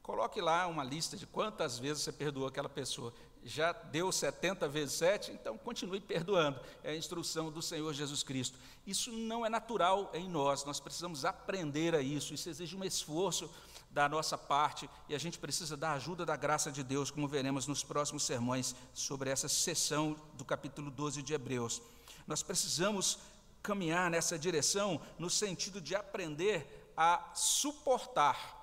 Coloque 0.03 0.43
lá 0.43 0.67
uma 0.67 0.85
lista 0.85 1.17
de 1.17 1.27
quantas 1.27 1.79
vezes 1.79 2.03
você 2.03 2.13
perdoou 2.13 2.47
aquela 2.47 2.69
pessoa. 2.69 3.15
Já 3.49 3.73
deu 3.73 4.13
70 4.13 4.69
vezes 4.69 4.95
7, 4.97 5.33
então 5.33 5.57
continue 5.57 6.01
perdoando. 6.01 6.61
É 6.85 6.91
a 6.91 6.97
instrução 6.97 7.51
do 7.51 7.63
Senhor 7.63 7.93
Jesus 7.95 8.23
Cristo. 8.23 8.59
Isso 8.87 9.11
não 9.11 9.45
é 9.45 9.49
natural 9.49 10.11
em 10.13 10.29
nós, 10.29 10.65
nós 10.65 10.79
precisamos 10.79 11.25
aprender 11.25 11.95
a 11.95 12.03
isso. 12.03 12.35
Isso 12.35 12.51
exige 12.51 12.77
um 12.77 12.85
esforço 12.85 13.51
da 13.91 14.07
nossa 14.07 14.37
parte 14.37 14.89
e 15.09 15.15
a 15.15 15.19
gente 15.19 15.39
precisa 15.39 15.77
da 15.77 15.93
ajuda 15.93 16.27
da 16.27 16.37
graça 16.37 16.71
de 16.71 16.83
Deus, 16.83 17.11
como 17.11 17.27
veremos 17.27 17.67
nos 17.67 17.83
próximos 17.83 18.23
sermões 18.23 18.77
sobre 18.93 19.31
essa 19.31 19.49
sessão 19.49 20.15
do 20.35 20.45
capítulo 20.45 20.91
12 20.91 21.23
de 21.23 21.33
Hebreus. 21.33 21.81
Nós 22.27 22.43
precisamos 22.43 23.19
caminhar 23.63 24.11
nessa 24.11 24.39
direção 24.39 25.01
no 25.19 25.31
sentido 25.31 25.81
de 25.81 25.97
aprender 25.97 26.93
a 26.95 27.33
suportar 27.35 28.59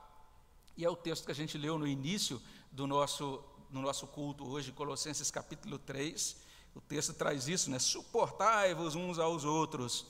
e 0.77 0.83
é 0.83 0.89
o 0.89 0.95
texto 0.95 1.25
que 1.25 1.31
a 1.31 1.35
gente 1.35 1.57
leu 1.57 1.77
no 1.77 1.87
início 1.87 2.41
do 2.71 2.85
nosso, 2.85 3.41
no 3.69 3.81
nosso 3.81 4.07
culto 4.07 4.47
hoje, 4.47 4.71
Colossenses 4.71 5.31
capítulo 5.31 5.77
3. 5.77 6.37
O 6.75 6.81
texto 6.81 7.13
traz 7.13 7.47
isso, 7.47 7.69
né? 7.69 7.79
Suportai-vos 7.79 8.95
uns 8.95 9.19
aos 9.19 9.45
outros. 9.45 10.05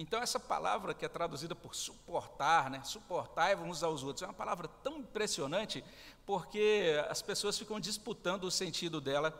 Então, 0.00 0.22
essa 0.22 0.38
palavra 0.38 0.94
que 0.94 1.04
é 1.04 1.08
traduzida 1.08 1.56
por 1.56 1.74
suportar, 1.74 2.70
né? 2.70 2.80
suportar 2.84 3.56
uns 3.58 3.82
aos 3.82 4.04
outros, 4.04 4.22
é 4.22 4.26
uma 4.26 4.32
palavra 4.32 4.68
tão 4.82 4.98
impressionante, 4.98 5.82
porque 6.24 7.04
as 7.08 7.20
pessoas 7.20 7.58
ficam 7.58 7.80
disputando 7.80 8.44
o 8.44 8.50
sentido 8.50 9.00
dela, 9.00 9.32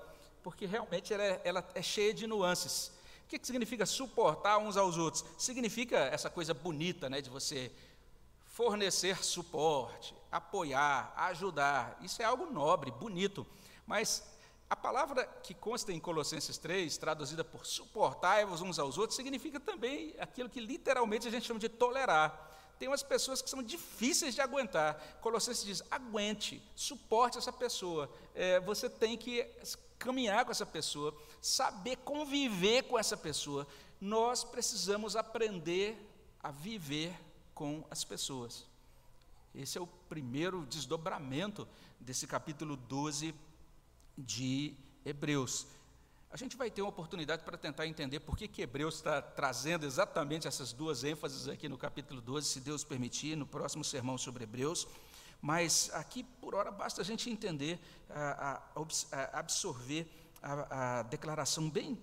porque 0.42 0.66
realmente 0.66 1.14
ela 1.14 1.22
é, 1.22 1.40
ela 1.44 1.64
é 1.76 1.80
cheia 1.80 2.12
de 2.12 2.26
nuances. 2.26 2.88
O 3.24 3.28
que, 3.28 3.38
que 3.38 3.46
significa 3.46 3.86
suportar 3.86 4.58
uns 4.58 4.76
aos 4.76 4.96
outros? 4.96 5.24
Significa 5.38 5.96
essa 5.96 6.28
coisa 6.28 6.52
bonita 6.52 7.08
né, 7.08 7.20
de 7.20 7.30
você 7.30 7.70
fornecer 8.48 9.22
suporte, 9.22 10.12
apoiar, 10.30 11.12
ajudar. 11.16 11.98
Isso 12.00 12.20
é 12.22 12.24
algo 12.24 12.46
nobre, 12.46 12.90
bonito. 12.90 13.46
Mas 13.86 14.22
a 14.70 14.76
palavra 14.76 15.24
que 15.42 15.54
consta 15.54 15.92
em 15.92 15.98
Colossenses 15.98 16.58
3, 16.58 16.96
traduzida 16.98 17.42
por 17.42 17.64
suportai-vos 17.64 18.60
uns 18.60 18.78
aos 18.78 18.98
outros, 18.98 19.16
significa 19.16 19.58
também 19.58 20.14
aquilo 20.18 20.48
que 20.48 20.60
literalmente 20.60 21.26
a 21.26 21.30
gente 21.30 21.46
chama 21.46 21.58
de 21.58 21.68
tolerar. 21.68 22.46
Tem 22.78 22.86
umas 22.86 23.02
pessoas 23.02 23.42
que 23.42 23.50
são 23.50 23.62
difíceis 23.62 24.34
de 24.34 24.40
aguentar. 24.40 24.94
Colossenses 25.20 25.64
diz: 25.64 25.82
aguente, 25.90 26.62
suporte 26.76 27.38
essa 27.38 27.52
pessoa. 27.52 28.10
É, 28.34 28.60
você 28.60 28.88
tem 28.88 29.16
que 29.16 29.42
caminhar 29.98 30.44
com 30.44 30.52
essa 30.52 30.66
pessoa, 30.66 31.16
saber 31.42 31.96
conviver 31.96 32.84
com 32.84 32.98
essa 32.98 33.16
pessoa. 33.16 33.66
Nós 34.00 34.44
precisamos 34.44 35.16
aprender 35.16 35.96
a 36.40 36.52
viver 36.52 37.18
com 37.52 37.84
as 37.90 38.04
pessoas. 38.04 38.64
Esse 39.58 39.76
é 39.76 39.80
o 39.80 39.88
primeiro 39.88 40.64
desdobramento 40.66 41.66
desse 41.98 42.28
capítulo 42.28 42.76
12 42.76 43.34
de 44.16 44.72
Hebreus. 45.04 45.66
A 46.30 46.36
gente 46.36 46.56
vai 46.56 46.70
ter 46.70 46.80
uma 46.80 46.90
oportunidade 46.90 47.42
para 47.42 47.58
tentar 47.58 47.84
entender 47.84 48.20
por 48.20 48.36
que, 48.36 48.46
que 48.46 48.62
Hebreus 48.62 48.94
está 48.94 49.20
trazendo 49.20 49.84
exatamente 49.84 50.46
essas 50.46 50.72
duas 50.72 51.02
ênfases 51.02 51.48
aqui 51.48 51.68
no 51.68 51.76
capítulo 51.76 52.20
12, 52.20 52.46
se 52.46 52.60
Deus 52.60 52.84
permitir, 52.84 53.36
no 53.36 53.46
próximo 53.46 53.82
sermão 53.82 54.16
sobre 54.16 54.44
Hebreus. 54.44 54.86
Mas 55.42 55.90
aqui, 55.92 56.22
por 56.22 56.54
hora, 56.54 56.70
basta 56.70 57.00
a 57.00 57.04
gente 57.04 57.28
entender, 57.28 57.80
a, 58.08 58.62
a, 59.10 59.40
absorver 59.40 60.08
a, 60.40 60.98
a 61.00 61.02
declaração 61.02 61.68
bem 61.68 61.98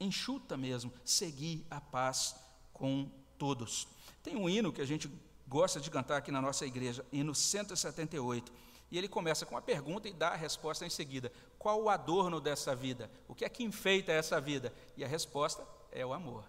enxuta 0.00 0.56
mesmo: 0.56 0.92
seguir 1.04 1.64
a 1.70 1.80
paz 1.80 2.34
com 2.72 3.08
todos. 3.38 3.86
Tem 4.20 4.34
um 4.34 4.48
hino 4.48 4.72
que 4.72 4.80
a 4.80 4.86
gente 4.86 5.08
gosta 5.48 5.80
de 5.80 5.90
cantar 5.90 6.18
aqui 6.18 6.30
na 6.30 6.42
nossa 6.42 6.66
igreja, 6.66 7.04
hino 7.10 7.34
178 7.34 8.52
e 8.90 8.96
ele 8.96 9.08
começa 9.08 9.44
com 9.44 9.54
uma 9.54 9.62
pergunta 9.62 10.08
e 10.08 10.12
dá 10.12 10.28
a 10.28 10.36
resposta 10.36 10.86
em 10.86 10.90
seguida: 10.90 11.32
Qual 11.58 11.82
o 11.82 11.90
adorno 11.90 12.40
dessa 12.40 12.74
vida? 12.74 13.10
O 13.26 13.34
que 13.34 13.44
é 13.44 13.48
que 13.48 13.62
enfeita 13.62 14.12
essa 14.12 14.40
vida? 14.40 14.72
E 14.96 15.04
a 15.04 15.08
resposta 15.08 15.66
é 15.92 16.04
o 16.04 16.12
amor. 16.12 16.44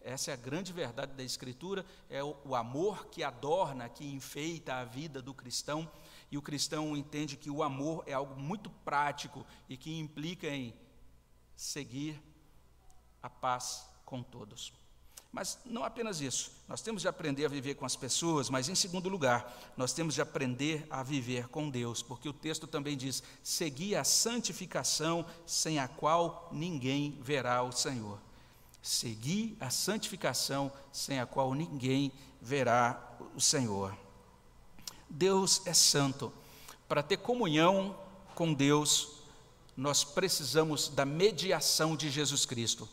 Essa 0.00 0.30
é 0.30 0.34
a 0.34 0.36
grande 0.36 0.72
verdade 0.72 1.12
da 1.14 1.24
Escritura, 1.24 1.84
é 2.08 2.22
o, 2.22 2.36
o 2.44 2.54
amor 2.54 3.06
que 3.06 3.24
adorna, 3.24 3.88
que 3.88 4.06
enfeita 4.06 4.74
a 4.74 4.84
vida 4.84 5.20
do 5.20 5.34
cristão. 5.34 5.90
E 6.30 6.36
o 6.36 6.42
cristão 6.42 6.96
entende 6.96 7.36
que 7.36 7.50
o 7.50 7.62
amor 7.62 8.04
é 8.06 8.12
algo 8.12 8.38
muito 8.38 8.70
prático 8.70 9.44
e 9.68 9.76
que 9.76 9.98
implica 9.98 10.46
em 10.46 10.74
seguir 11.56 12.22
a 13.22 13.30
paz 13.30 13.88
com 14.04 14.22
todos. 14.22 14.72
Mas 15.30 15.58
não 15.64 15.84
apenas 15.84 16.20
isso, 16.20 16.50
nós 16.66 16.80
temos 16.80 17.02
de 17.02 17.08
aprender 17.08 17.44
a 17.44 17.48
viver 17.48 17.74
com 17.74 17.84
as 17.84 17.94
pessoas, 17.94 18.48
mas 18.48 18.68
em 18.68 18.74
segundo 18.74 19.08
lugar, 19.10 19.72
nós 19.76 19.92
temos 19.92 20.14
de 20.14 20.22
aprender 20.22 20.86
a 20.88 21.02
viver 21.02 21.48
com 21.48 21.68
Deus, 21.68 22.02
porque 22.02 22.28
o 22.28 22.32
texto 22.32 22.66
também 22.66 22.96
diz: 22.96 23.22
seguir 23.42 23.96
a 23.96 24.04
santificação 24.04 25.26
sem 25.46 25.78
a 25.78 25.86
qual 25.86 26.48
ninguém 26.50 27.18
verá 27.20 27.62
o 27.62 27.72
Senhor. 27.72 28.18
Seguir 28.80 29.56
a 29.60 29.68
santificação 29.68 30.72
sem 30.90 31.20
a 31.20 31.26
qual 31.26 31.52
ninguém 31.52 32.10
verá 32.40 32.98
o 33.36 33.40
Senhor. 33.40 33.94
Deus 35.10 35.60
é 35.66 35.74
santo. 35.74 36.32
Para 36.88 37.02
ter 37.02 37.18
comunhão 37.18 37.98
com 38.34 38.54
Deus, 38.54 39.10
nós 39.76 40.04
precisamos 40.04 40.88
da 40.88 41.04
mediação 41.04 41.94
de 41.94 42.08
Jesus 42.08 42.46
Cristo 42.46 42.88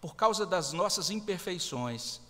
por 0.00 0.16
causa 0.16 0.46
das 0.46 0.72
nossas 0.72 1.10
imperfeições, 1.10 2.20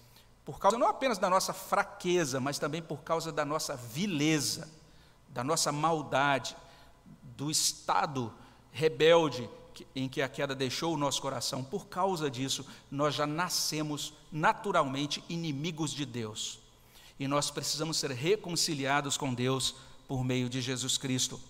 por 0.44 0.58
causa 0.58 0.76
não 0.76 0.88
apenas 0.88 1.18
da 1.18 1.30
nossa 1.30 1.52
fraqueza, 1.52 2.40
mas 2.40 2.58
também 2.58 2.82
por 2.82 3.02
causa 3.02 3.30
da 3.30 3.44
nossa 3.44 3.76
vileza, 3.76 4.68
da 5.28 5.44
nossa 5.44 5.70
maldade, 5.70 6.56
do 7.36 7.50
estado 7.50 8.32
rebelde 8.72 9.48
em 9.94 10.08
que 10.08 10.20
a 10.20 10.28
queda 10.28 10.54
deixou 10.54 10.94
o 10.94 10.96
nosso 10.96 11.22
coração. 11.22 11.62
Por 11.62 11.86
causa 11.86 12.30
disso, 12.30 12.66
nós 12.90 13.14
já 13.14 13.26
nascemos 13.26 14.12
naturalmente 14.30 15.22
inimigos 15.28 15.92
de 15.92 16.04
Deus. 16.04 16.58
E 17.18 17.28
nós 17.28 17.50
precisamos 17.50 17.98
ser 17.98 18.10
reconciliados 18.10 19.16
com 19.16 19.32
Deus 19.32 19.74
por 20.08 20.24
meio 20.24 20.48
de 20.48 20.60
Jesus 20.60 20.98
Cristo. 20.98 21.40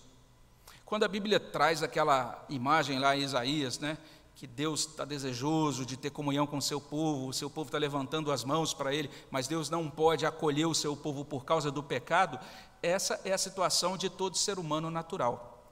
Quando 0.84 1.04
a 1.04 1.08
Bíblia 1.08 1.38
traz 1.38 1.82
aquela 1.82 2.44
imagem 2.48 2.98
lá 2.98 3.16
em 3.16 3.22
Isaías, 3.22 3.78
né, 3.78 3.96
que 4.40 4.46
Deus 4.46 4.86
está 4.86 5.04
desejoso 5.04 5.84
de 5.84 5.98
ter 5.98 6.08
comunhão 6.08 6.46
com 6.46 6.56
o 6.56 6.62
seu 6.62 6.80
povo, 6.80 7.28
o 7.28 7.32
seu 7.34 7.50
povo 7.50 7.68
está 7.68 7.76
levantando 7.76 8.32
as 8.32 8.42
mãos 8.42 8.72
para 8.72 8.94
Ele, 8.94 9.10
mas 9.30 9.46
Deus 9.46 9.68
não 9.68 9.90
pode 9.90 10.24
acolher 10.24 10.64
o 10.64 10.74
seu 10.74 10.96
povo 10.96 11.26
por 11.26 11.44
causa 11.44 11.70
do 11.70 11.82
pecado, 11.82 12.40
essa 12.82 13.20
é 13.22 13.34
a 13.34 13.36
situação 13.36 13.98
de 13.98 14.08
todo 14.08 14.38
ser 14.38 14.58
humano 14.58 14.90
natural. 14.90 15.62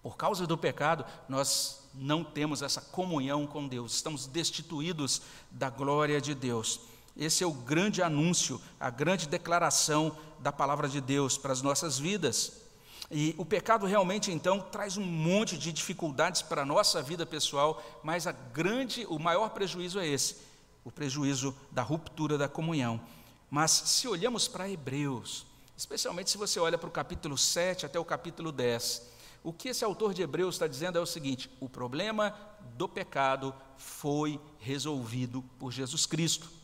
Por 0.00 0.16
causa 0.16 0.46
do 0.46 0.56
pecado, 0.56 1.04
nós 1.28 1.88
não 1.92 2.22
temos 2.22 2.62
essa 2.62 2.80
comunhão 2.80 3.48
com 3.48 3.66
Deus, 3.66 3.96
estamos 3.96 4.28
destituídos 4.28 5.20
da 5.50 5.68
glória 5.68 6.20
de 6.20 6.36
Deus. 6.36 6.78
Esse 7.16 7.42
é 7.42 7.46
o 7.48 7.52
grande 7.52 8.00
anúncio, 8.00 8.60
a 8.78 8.90
grande 8.90 9.26
declaração 9.26 10.16
da 10.38 10.52
palavra 10.52 10.88
de 10.88 11.00
Deus 11.00 11.36
para 11.36 11.52
as 11.52 11.62
nossas 11.62 11.98
vidas. 11.98 12.67
E 13.10 13.34
o 13.38 13.44
pecado 13.44 13.86
realmente 13.86 14.30
então 14.30 14.60
traz 14.60 14.98
um 14.98 15.04
monte 15.04 15.56
de 15.56 15.72
dificuldades 15.72 16.42
para 16.42 16.62
a 16.62 16.66
nossa 16.66 17.00
vida 17.00 17.24
pessoal, 17.24 17.82
mas 18.02 18.26
a 18.26 18.32
grande, 18.32 19.06
o 19.08 19.18
maior 19.18 19.50
prejuízo 19.50 19.98
é 19.98 20.06
esse, 20.06 20.36
o 20.84 20.90
prejuízo 20.90 21.56
da 21.70 21.82
ruptura 21.82 22.36
da 22.36 22.48
comunhão. 22.48 23.00
Mas 23.50 23.70
se 23.70 24.06
olhamos 24.06 24.46
para 24.46 24.68
Hebreus, 24.68 25.46
especialmente 25.74 26.30
se 26.30 26.36
você 26.36 26.60
olha 26.60 26.76
para 26.76 26.88
o 26.88 26.92
capítulo 26.92 27.38
7 27.38 27.86
até 27.86 27.98
o 27.98 28.04
capítulo 28.04 28.52
10, 28.52 29.08
o 29.42 29.52
que 29.54 29.68
esse 29.68 29.84
autor 29.84 30.12
de 30.12 30.20
Hebreus 30.20 30.56
está 30.56 30.66
dizendo 30.66 30.98
é 30.98 31.00
o 31.00 31.06
seguinte: 31.06 31.50
o 31.60 31.68
problema 31.68 32.36
do 32.76 32.86
pecado 32.86 33.54
foi 33.78 34.38
resolvido 34.58 35.42
por 35.58 35.72
Jesus 35.72 36.04
Cristo. 36.04 36.57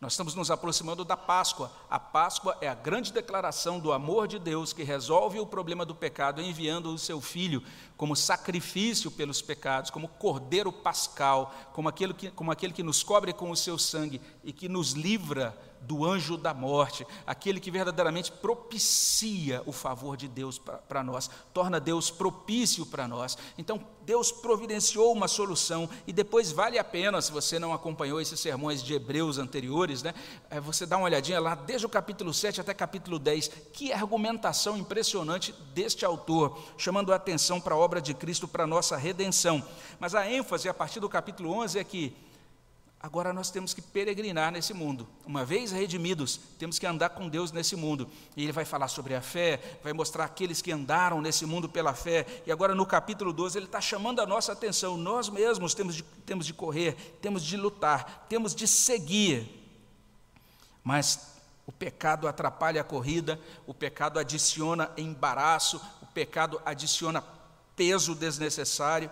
Nós 0.00 0.12
estamos 0.12 0.36
nos 0.36 0.48
aproximando 0.48 1.04
da 1.04 1.16
Páscoa. 1.16 1.72
A 1.90 1.98
Páscoa 1.98 2.56
é 2.60 2.68
a 2.68 2.74
grande 2.74 3.12
declaração 3.12 3.80
do 3.80 3.92
amor 3.92 4.28
de 4.28 4.38
Deus 4.38 4.72
que 4.72 4.84
resolve 4.84 5.40
o 5.40 5.46
problema 5.46 5.84
do 5.84 5.92
pecado 5.92 6.40
enviando 6.40 6.94
o 6.94 6.98
seu 6.98 7.20
filho 7.20 7.64
como 7.96 8.14
sacrifício 8.14 9.10
pelos 9.10 9.42
pecados, 9.42 9.90
como 9.90 10.06
cordeiro 10.06 10.72
pascal, 10.72 11.52
como 11.72 11.88
aquele 11.88 12.14
que, 12.14 12.30
como 12.30 12.52
aquele 12.52 12.72
que 12.72 12.84
nos 12.84 13.02
cobre 13.02 13.32
com 13.32 13.50
o 13.50 13.56
seu 13.56 13.76
sangue 13.76 14.20
e 14.44 14.52
que 14.52 14.68
nos 14.68 14.92
livra 14.92 15.58
do 15.80 16.04
anjo 16.04 16.36
da 16.36 16.52
morte, 16.52 17.06
aquele 17.26 17.60
que 17.60 17.70
verdadeiramente 17.70 18.30
propicia 18.32 19.62
o 19.66 19.72
favor 19.72 20.16
de 20.16 20.28
Deus 20.28 20.58
para 20.58 21.02
nós, 21.02 21.30
torna 21.52 21.80
Deus 21.80 22.10
propício 22.10 22.84
para 22.86 23.08
nós. 23.08 23.36
Então, 23.56 23.80
Deus 24.04 24.32
providenciou 24.32 25.12
uma 25.12 25.28
solução, 25.28 25.88
e 26.06 26.12
depois 26.12 26.50
vale 26.50 26.78
a 26.78 26.84
pena, 26.84 27.20
se 27.20 27.30
você 27.30 27.58
não 27.58 27.72
acompanhou 27.74 28.20
esses 28.20 28.40
sermões 28.40 28.82
de 28.82 28.94
Hebreus 28.94 29.36
anteriores, 29.36 30.02
né, 30.02 30.14
é 30.48 30.58
você 30.58 30.86
dá 30.86 30.96
uma 30.96 31.04
olhadinha 31.04 31.38
lá, 31.38 31.54
desde 31.54 31.84
o 31.84 31.90
capítulo 31.90 32.32
7 32.32 32.60
até 32.60 32.72
capítulo 32.72 33.18
10, 33.18 33.48
que 33.72 33.92
argumentação 33.92 34.78
impressionante 34.78 35.52
deste 35.74 36.04
autor, 36.04 36.58
chamando 36.78 37.12
a 37.12 37.16
atenção 37.16 37.60
para 37.60 37.74
a 37.74 37.78
obra 37.78 38.00
de 38.00 38.14
Cristo 38.14 38.48
para 38.48 38.64
a 38.64 38.66
nossa 38.66 38.96
redenção. 38.96 39.62
Mas 40.00 40.14
a 40.14 40.30
ênfase 40.30 40.68
a 40.68 40.74
partir 40.74 41.00
do 41.00 41.08
capítulo 41.08 41.50
11 41.52 41.78
é 41.78 41.84
que 41.84 42.16
Agora 43.00 43.32
nós 43.32 43.48
temos 43.48 43.72
que 43.72 43.80
peregrinar 43.80 44.50
nesse 44.50 44.74
mundo. 44.74 45.08
Uma 45.24 45.44
vez 45.44 45.70
redimidos, 45.70 46.40
temos 46.58 46.80
que 46.80 46.86
andar 46.86 47.10
com 47.10 47.28
Deus 47.28 47.52
nesse 47.52 47.76
mundo. 47.76 48.10
E 48.36 48.42
ele 48.42 48.50
vai 48.50 48.64
falar 48.64 48.88
sobre 48.88 49.14
a 49.14 49.20
fé, 49.20 49.78
vai 49.84 49.92
mostrar 49.92 50.24
aqueles 50.24 50.60
que 50.60 50.72
andaram 50.72 51.20
nesse 51.20 51.46
mundo 51.46 51.68
pela 51.68 51.94
fé. 51.94 52.26
E 52.44 52.50
agora 52.50 52.74
no 52.74 52.84
capítulo 52.84 53.32
12, 53.32 53.56
ele 53.56 53.66
está 53.66 53.80
chamando 53.80 54.20
a 54.20 54.26
nossa 54.26 54.52
atenção. 54.52 54.96
Nós 54.96 55.28
mesmos 55.28 55.74
temos 55.74 55.94
de, 55.94 56.02
temos 56.02 56.44
de 56.44 56.52
correr, 56.52 56.96
temos 57.22 57.44
de 57.44 57.56
lutar, 57.56 58.26
temos 58.28 58.52
de 58.52 58.66
seguir. 58.66 59.46
Mas 60.82 61.36
o 61.66 61.70
pecado 61.70 62.26
atrapalha 62.26 62.80
a 62.80 62.84
corrida, 62.84 63.38
o 63.64 63.72
pecado 63.72 64.18
adiciona 64.18 64.90
embaraço, 64.96 65.80
o 66.02 66.06
pecado 66.06 66.60
adiciona 66.66 67.22
peso 67.76 68.12
desnecessário 68.12 69.08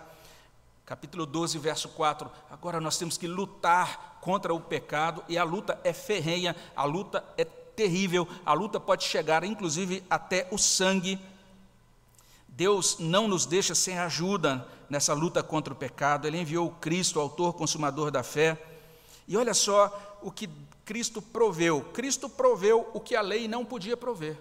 capítulo 0.87 1.25
12, 1.25 1.59
verso 1.59 1.89
4. 1.89 2.31
Agora 2.49 2.79
nós 2.79 2.97
temos 2.97 3.17
que 3.17 3.27
lutar 3.27 4.19
contra 4.21 4.53
o 4.53 4.61
pecado 4.61 5.21
e 5.27 5.37
a 5.37 5.43
luta 5.43 5.77
é 5.83 5.91
ferrenha, 5.91 6.55
a 6.73 6.85
luta 6.85 7.21
é 7.37 7.43
terrível, 7.43 8.25
a 8.45 8.53
luta 8.53 8.79
pode 8.79 9.03
chegar 9.03 9.43
inclusive 9.43 10.01
até 10.09 10.47
o 10.49 10.57
sangue. 10.57 11.19
Deus 12.47 12.97
não 12.99 13.27
nos 13.27 13.45
deixa 13.45 13.75
sem 13.75 13.99
ajuda 13.99 14.65
nessa 14.89 15.13
luta 15.13 15.43
contra 15.43 15.73
o 15.73 15.75
pecado. 15.77 16.25
Ele 16.25 16.39
enviou 16.39 16.67
o 16.67 16.75
Cristo, 16.75 17.19
autor 17.19 17.53
consumador 17.53 18.09
da 18.09 18.23
fé, 18.23 18.57
E 19.27 19.35
olha 19.35 19.53
só 19.53 20.17
o 20.21 20.31
que 20.31 20.49
Cristo 20.85 21.21
proveu. 21.21 21.81
Cristo 21.91 22.29
proveu 22.29 22.89
o 22.93 23.01
que 23.01 23.13
a 23.13 23.21
lei 23.21 23.45
não 23.45 23.65
podia 23.65 23.97
prover. 23.97 24.37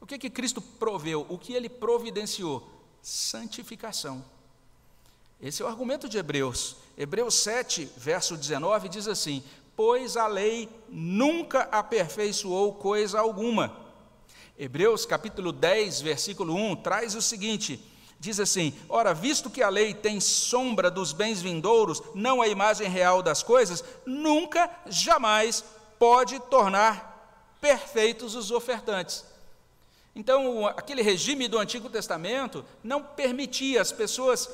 O 0.00 0.06
que 0.06 0.18
que 0.18 0.28
Cristo 0.28 0.60
proveu? 0.60 1.24
O 1.28 1.38
que 1.38 1.52
ele 1.52 1.68
providenciou? 1.68 2.68
Santificação. 3.00 4.24
Esse 5.40 5.62
é 5.62 5.64
o 5.64 5.68
argumento 5.68 6.08
de 6.08 6.18
Hebreus. 6.18 6.76
Hebreus 6.96 7.34
7, 7.34 7.88
verso 7.96 8.36
19 8.36 8.88
diz 8.88 9.06
assim: 9.06 9.42
Pois 9.76 10.16
a 10.16 10.26
lei 10.26 10.68
nunca 10.88 11.62
aperfeiçoou 11.70 12.74
coisa 12.74 13.20
alguma. 13.20 13.76
Hebreus 14.58 15.06
capítulo 15.06 15.52
10, 15.52 16.00
versículo 16.00 16.54
1 16.56 16.76
traz 16.76 17.14
o 17.14 17.22
seguinte: 17.22 17.80
diz 18.18 18.40
assim: 18.40 18.74
Ora, 18.88 19.14
visto 19.14 19.48
que 19.48 19.62
a 19.62 19.68
lei 19.68 19.94
tem 19.94 20.18
sombra 20.18 20.90
dos 20.90 21.12
bens 21.12 21.40
vindouros, 21.40 22.02
não 22.16 22.42
a 22.42 22.48
imagem 22.48 22.88
real 22.88 23.22
das 23.22 23.40
coisas, 23.40 23.84
nunca, 24.04 24.68
jamais 24.86 25.64
pode 26.00 26.40
tornar 26.50 27.56
perfeitos 27.60 28.34
os 28.34 28.50
ofertantes. 28.50 29.24
Então, 30.16 30.66
aquele 30.66 31.00
regime 31.00 31.46
do 31.46 31.58
Antigo 31.58 31.88
Testamento 31.88 32.64
não 32.82 33.00
permitia, 33.00 33.80
as 33.80 33.92
pessoas 33.92 34.50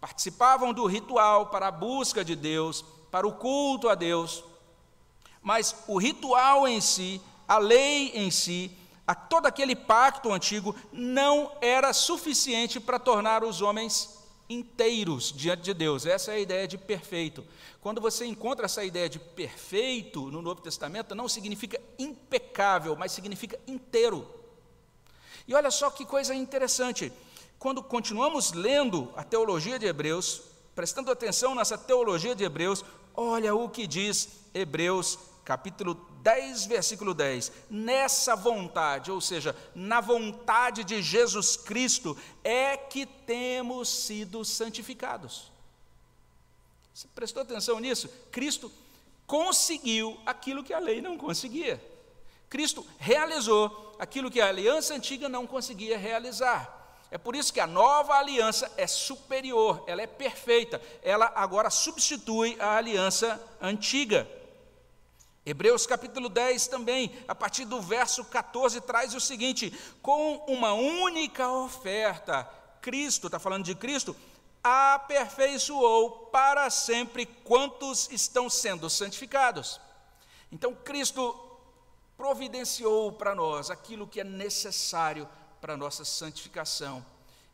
participavam 0.00 0.72
do 0.72 0.86
ritual 0.86 1.46
para 1.46 1.68
a 1.68 1.72
busca 1.72 2.24
de 2.24 2.36
Deus, 2.36 2.84
para 3.10 3.26
o 3.26 3.32
culto 3.32 3.88
a 3.88 3.94
Deus, 3.94 4.44
mas 5.42 5.74
o 5.86 5.98
ritual 5.98 6.68
em 6.68 6.80
si, 6.80 7.20
a 7.46 7.58
lei 7.58 8.12
em 8.14 8.30
si, 8.30 8.70
a 9.06 9.14
todo 9.14 9.46
aquele 9.46 9.74
pacto 9.74 10.32
antigo 10.32 10.76
não 10.92 11.50
era 11.60 11.92
suficiente 11.92 12.78
para 12.78 12.98
tornar 12.98 13.42
os 13.42 13.62
homens 13.62 14.18
inteiros 14.50 15.32
diante 15.34 15.62
de 15.62 15.74
Deus. 15.74 16.06
Essa 16.06 16.32
é 16.32 16.36
a 16.36 16.40
ideia 16.40 16.68
de 16.68 16.76
perfeito. 16.76 17.44
Quando 17.80 18.00
você 18.00 18.26
encontra 18.26 18.66
essa 18.66 18.84
ideia 18.84 19.08
de 19.08 19.18
perfeito 19.18 20.30
no 20.30 20.42
Novo 20.42 20.60
Testamento, 20.60 21.14
não 21.14 21.28
significa 21.28 21.80
impecável, 21.98 22.96
mas 22.96 23.12
significa 23.12 23.58
inteiro. 23.66 24.28
E 25.46 25.54
olha 25.54 25.70
só 25.70 25.90
que 25.90 26.04
coisa 26.04 26.34
interessante. 26.34 27.10
Quando 27.58 27.82
continuamos 27.82 28.52
lendo 28.52 29.12
a 29.16 29.24
teologia 29.24 29.78
de 29.78 29.86
Hebreus, 29.86 30.42
prestando 30.76 31.10
atenção 31.10 31.54
nessa 31.56 31.76
teologia 31.76 32.34
de 32.34 32.44
Hebreus, 32.44 32.84
olha 33.14 33.54
o 33.54 33.68
que 33.68 33.86
diz 33.86 34.28
Hebreus 34.54 35.18
capítulo 35.44 35.94
10, 36.22 36.66
versículo 36.66 37.14
10. 37.14 37.50
Nessa 37.68 38.36
vontade, 38.36 39.10
ou 39.10 39.20
seja, 39.20 39.56
na 39.74 40.00
vontade 40.00 40.84
de 40.84 41.02
Jesus 41.02 41.56
Cristo, 41.56 42.16
é 42.44 42.76
que 42.76 43.06
temos 43.06 43.88
sido 43.88 44.44
santificados. 44.44 45.50
Você 46.94 47.08
prestou 47.14 47.42
atenção 47.42 47.80
nisso? 47.80 48.08
Cristo 48.30 48.70
conseguiu 49.26 50.20
aquilo 50.26 50.62
que 50.62 50.74
a 50.74 50.78
lei 50.78 51.00
não 51.00 51.18
conseguia. 51.18 51.82
Cristo 52.48 52.86
realizou 52.98 53.96
aquilo 53.98 54.30
que 54.30 54.40
a 54.40 54.48
aliança 54.48 54.94
antiga 54.94 55.28
não 55.28 55.46
conseguia 55.46 55.98
realizar. 55.98 56.77
É 57.10 57.16
por 57.16 57.34
isso 57.34 57.52
que 57.52 57.60
a 57.60 57.66
nova 57.66 58.14
aliança 58.14 58.70
é 58.76 58.86
superior, 58.86 59.82
ela 59.86 60.02
é 60.02 60.06
perfeita, 60.06 60.80
ela 61.02 61.32
agora 61.34 61.70
substitui 61.70 62.56
a 62.60 62.76
aliança 62.76 63.40
antiga. 63.60 64.28
Hebreus 65.44 65.86
capítulo 65.86 66.28
10 66.28 66.66
também, 66.66 67.10
a 67.26 67.34
partir 67.34 67.64
do 67.64 67.80
verso 67.80 68.22
14, 68.26 68.82
traz 68.82 69.14
o 69.14 69.20
seguinte: 69.20 69.72
com 70.02 70.36
uma 70.46 70.74
única 70.74 71.50
oferta, 71.50 72.44
Cristo, 72.82 73.28
está 73.28 73.38
falando 73.38 73.64
de 73.64 73.74
Cristo, 73.74 74.14
aperfeiçoou 74.62 76.26
para 76.26 76.68
sempre 76.68 77.24
quantos 77.24 78.10
estão 78.10 78.50
sendo 78.50 78.90
santificados. 78.90 79.80
Então, 80.52 80.74
Cristo 80.74 81.34
providenciou 82.18 83.12
para 83.12 83.34
nós 83.34 83.70
aquilo 83.70 84.06
que 84.06 84.20
é 84.20 84.24
necessário 84.24 85.26
para 85.60 85.76
nossa 85.76 86.04
santificação. 86.04 87.04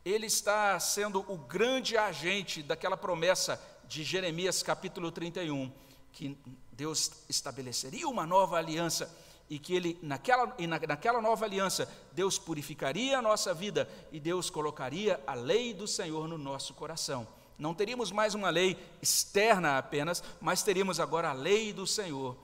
Ele 0.05 0.27
está 0.27 0.79
sendo 0.79 1.25
o 1.33 1.37
grande 1.37 1.97
agente 1.97 2.63
daquela 2.63 2.97
promessa 2.97 3.61
de 3.87 4.05
Jeremias 4.05 4.63
capítulo 4.63 5.11
31, 5.11 5.73
que 6.13 6.37
Deus 6.73 7.11
estabeleceria 7.29 8.09
uma 8.09 8.27
nova 8.27 8.57
aliança 8.57 9.11
e 9.49 9.59
que 9.59 9.75
ele 9.75 9.99
naquela, 10.03 10.55
e 10.59 10.67
na, 10.67 10.79
naquela 10.79 11.21
nova 11.21 11.45
aliança 11.45 11.89
Deus 12.13 12.39
purificaria 12.39 13.19
a 13.19 13.23
nossa 13.23 13.53
vida 13.53 13.89
e 14.11 14.19
Deus 14.19 14.51
colocaria 14.51 15.21
a 15.27 15.35
lei 15.35 15.75
do 15.75 15.87
Senhor 15.87 16.27
no 16.29 16.39
nosso 16.39 16.75
coração. 16.75 17.27
Não 17.59 17.75
teríamos 17.75 18.11
mais 18.11 18.35
uma 18.35 18.51
lei 18.51 18.77
externa 19.01 19.79
apenas, 19.79 20.23
mas 20.41 20.63
teríamos 20.63 20.99
agora 20.99 21.31
a 21.31 21.33
lei 21.33 21.73
do 21.73 21.87
Senhor 21.87 22.37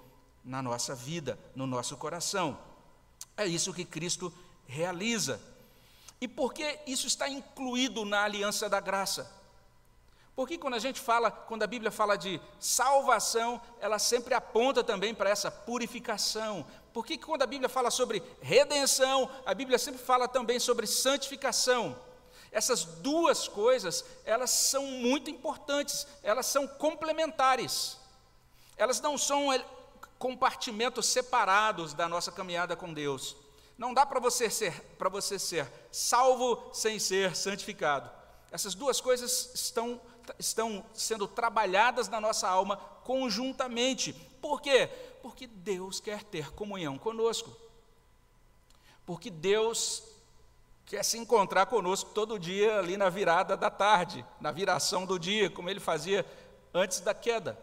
na 0.45 0.63
nossa 0.63 0.95
vida, 0.95 1.39
no 1.55 1.67
nosso 1.67 1.97
coração. 1.97 2.57
É 3.37 3.45
isso 3.47 3.75
que 3.75 3.85
Cristo 3.85 4.33
realiza. 4.67 5.41
E 6.21 6.29
por 6.29 6.53
que 6.53 6.79
isso 6.87 7.07
está 7.07 7.29
incluído 7.29 8.05
na 8.05 8.25
aliança 8.25 8.69
da 8.69 8.79
graça? 8.79 9.41
Porque 10.37 10.57
quando 10.57 10.75
a 10.75 10.79
gente 10.79 11.01
fala, 11.01 11.31
quando 11.31 11.63
a 11.63 11.67
Bíblia 11.67 11.91
fala 11.91 12.17
de 12.17 12.41
salvação, 12.59 13.61
ela 13.81 13.99
sempre 13.99 14.33
aponta 14.35 14.83
também 14.83 15.15
para 15.15 15.31
essa 15.31 15.51
purificação. 15.51 16.65
Por 16.93 17.05
que 17.05 17.19
quando 17.19 17.43
a 17.43 17.47
Bíblia 17.47 17.69
fala 17.69 17.91
sobre 17.91 18.23
redenção, 18.41 19.31
a 19.45 19.55
Bíblia 19.55 19.79
sempre 19.79 20.01
fala 20.03 20.27
também 20.27 20.59
sobre 20.59 20.87
santificação? 20.87 21.97
Essas 22.53 22.85
duas 22.85 23.49
coisas, 23.49 24.05
elas 24.25 24.51
são 24.51 24.85
muito 24.87 25.31
importantes, 25.31 26.07
elas 26.23 26.47
são 26.47 26.67
complementares. 26.67 27.97
Elas 28.77 29.01
não 29.01 29.17
são 29.17 29.53
eh, 29.53 29.65
compartimentos 30.19 31.07
separados 31.07 31.93
da 31.93 32.09
nossa 32.09 32.33
caminhada 32.33 32.75
com 32.75 32.93
Deus. 32.93 33.37
Não 33.81 33.95
dá 33.95 34.05
para 34.05 34.21
você 34.21 34.51
ser 34.51 34.79
para 34.99 35.09
você 35.09 35.39
ser 35.39 35.67
salvo 35.91 36.69
sem 36.71 36.99
ser 36.99 37.35
santificado. 37.35 38.11
Essas 38.53 38.75
duas 38.75 39.01
coisas 39.01 39.51
estão 39.55 39.99
estão 40.39 40.85
sendo 40.93 41.27
trabalhadas 41.27 42.07
na 42.07 42.21
nossa 42.21 42.47
alma 42.47 42.77
conjuntamente. 43.05 44.13
Por 44.13 44.61
quê? 44.61 44.87
Porque 45.23 45.47
Deus 45.47 45.99
quer 45.99 46.23
ter 46.25 46.53
comunhão 46.53 46.99
conosco. 46.99 47.57
Porque 49.07 49.31
Deus 49.31 50.03
quer 50.85 51.03
se 51.03 51.17
encontrar 51.17 51.65
conosco 51.65 52.11
todo 52.11 52.39
dia 52.39 52.79
ali 52.79 52.99
na 52.99 53.09
virada 53.09 53.57
da 53.57 53.71
tarde, 53.71 54.23
na 54.43 54.53
viração 54.53 55.07
do 55.07 55.19
dia, 55.19 55.49
como 55.49 55.71
ele 55.71 55.81
fazia 55.81 56.27
antes 56.75 57.01
da 57.01 57.15
queda. 57.15 57.59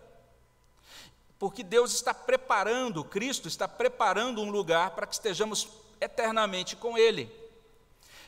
Porque 1.37 1.61
Deus 1.61 1.93
está 1.93 2.11
preparando, 2.11 3.05
Cristo 3.05 3.47
está 3.47 3.67
preparando 3.67 4.41
um 4.41 4.49
lugar 4.49 4.95
para 4.95 5.05
que 5.05 5.13
estejamos 5.13 5.85
eternamente 5.99 6.75
com 6.75 6.97
Ele. 6.97 7.31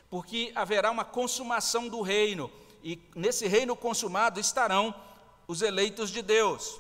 Porque 0.10 0.52
haverá 0.56 0.90
uma 0.90 1.06
consumação 1.06 1.88
do 1.88 2.02
reino, 2.02 2.52
e 2.84 3.00
nesse 3.16 3.48
reino 3.48 3.76
consumado 3.76 4.40
estarão 4.40 4.94
os 5.48 5.62
eleitos 5.62 6.10
de 6.10 6.22
Deus. 6.22 6.80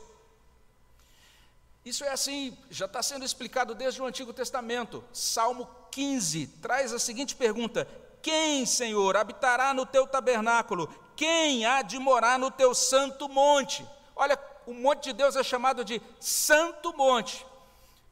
Isso 1.86 2.04
é 2.04 2.10
assim, 2.10 2.58
já 2.70 2.86
está 2.86 3.02
sendo 3.02 3.26
explicado 3.26 3.74
desde 3.74 4.02
o 4.02 4.06
Antigo 4.06 4.34
Testamento. 4.34 5.04
Salmo 5.14 5.68
15 5.92 6.48
traz 6.62 6.94
a 6.94 7.00
seguinte 7.00 7.36
pergunta: 7.36 7.88
Quem, 8.22 8.66
Senhor, 8.66 9.16
habitará 9.16 9.74
no 9.74 9.86
teu 9.86 10.06
tabernáculo? 10.06 10.88
Quem 11.16 11.66
há 11.66 11.82
de 11.82 11.98
morar 12.00 12.38
no 12.38 12.52
teu 12.52 12.74
santo 12.76 13.28
monte? 13.28 13.86
Olha, 14.16 14.38
o 14.66 14.74
monte 14.74 15.06
de 15.06 15.14
Deus 15.14 15.36
é 15.36 15.44
chamado 15.44 15.84
de 15.84 16.02
Santo 16.20 16.96
Monte. 16.96 17.46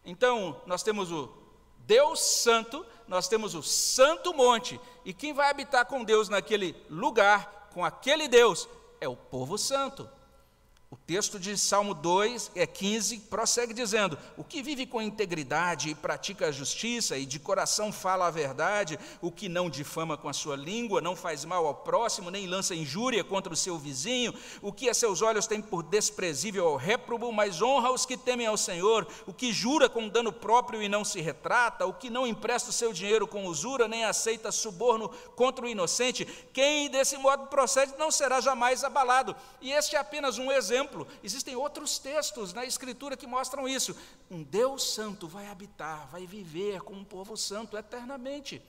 Então, 0.04 0.60
nós 0.66 0.82
temos 0.82 1.12
o 1.12 1.28
Deus 1.88 2.20
Santo, 2.20 2.86
nós 3.08 3.30
temos 3.30 3.56
o 3.56 3.64
Santo 3.64 4.34
Monte, 4.34 4.80
e 5.06 5.14
quem 5.14 5.34
vai 5.34 5.50
habitar 5.50 5.86
com 5.86 6.04
Deus 6.04 6.28
naquele 6.28 6.76
lugar 6.90 7.70
com 7.74 7.86
aquele 7.86 8.28
Deus 8.28 8.68
é 9.00 9.08
o 9.08 9.16
povo 9.16 9.58
santo. 9.58 10.10
O 10.90 10.96
texto 10.96 11.38
de 11.38 11.58
Salmo 11.58 11.94
2, 11.94 12.52
é 12.56 12.66
15, 12.66 13.20
prossegue 13.30 13.74
dizendo: 13.74 14.18
O 14.38 14.44
que 14.44 14.64
vive 14.64 14.86
com 14.86 15.02
integridade 15.02 15.90
e 15.90 15.96
pratica 15.96 16.48
a 16.48 16.52
justiça, 16.52 17.18
e 17.18 17.26
de 17.26 17.40
coração 17.40 17.92
fala 17.92 18.28
a 18.28 18.32
verdade, 18.32 18.98
o 19.20 19.30
que 19.30 19.50
não 19.50 19.70
difama 19.70 20.16
com 20.16 20.30
a 20.30 20.34
sua 20.34 20.56
língua, 20.56 21.02
não 21.02 21.14
faz 21.14 21.44
mal 21.44 21.68
ao 21.68 21.76
próximo, 21.76 22.32
nem 22.32 22.48
lança 22.48 22.74
injúria 22.74 23.22
contra 23.22 23.52
o 23.52 23.58
seu 23.58 23.78
vizinho, 23.78 24.34
o 24.62 24.72
que 24.72 24.88
a 24.88 24.94
seus 24.94 25.22
olhos 25.22 25.46
tem 25.46 25.62
por 25.62 25.84
desprezível 25.84 26.66
ao 26.66 26.78
réprobo, 26.78 27.34
mas 27.34 27.62
honra 27.62 27.92
os 27.92 28.06
que 28.06 28.16
temem 28.16 28.48
ao 28.48 28.56
Senhor, 28.56 29.06
o 29.26 29.34
que 29.34 29.52
jura 29.52 29.90
com 29.90 30.08
dano 30.08 30.32
próprio 30.32 30.82
e 30.82 30.88
não 30.88 31.04
se 31.04 31.20
retrata, 31.20 31.86
o 31.86 31.94
que 31.94 32.10
não 32.10 32.26
empresta 32.26 32.70
o 32.70 32.74
seu 32.74 32.94
dinheiro 32.94 33.28
com 33.28 33.46
usura, 33.46 33.90
nem 33.90 34.06
aceita 34.06 34.54
suborno 34.54 35.10
contra 35.36 35.66
o 35.66 35.70
inocente, 35.70 36.26
quem 36.54 36.90
desse 36.90 37.18
modo 37.18 37.48
procede 37.48 37.92
não 38.00 38.10
será 38.10 38.40
jamais 38.40 38.86
abalado. 38.86 39.36
E 39.60 39.74
este 39.74 39.98
é 39.98 40.00
apenas 40.00 40.38
um 40.38 40.50
exemplo 40.50 40.77
exemplo, 40.78 41.08
existem 41.24 41.56
outros 41.56 41.98
textos 41.98 42.54
na 42.54 42.64
Escritura 42.64 43.18
que 43.18 43.26
mostram 43.26 43.68
isso. 43.68 43.96
Um 44.30 44.44
Deus 44.44 44.94
santo 44.94 45.28
vai 45.28 45.48
habitar, 45.48 46.08
vai 46.08 46.26
viver 46.28 46.82
com 46.82 46.94
um 46.94 47.04
povo 47.04 47.36
santo 47.36 47.78
eternamente. 47.78 48.62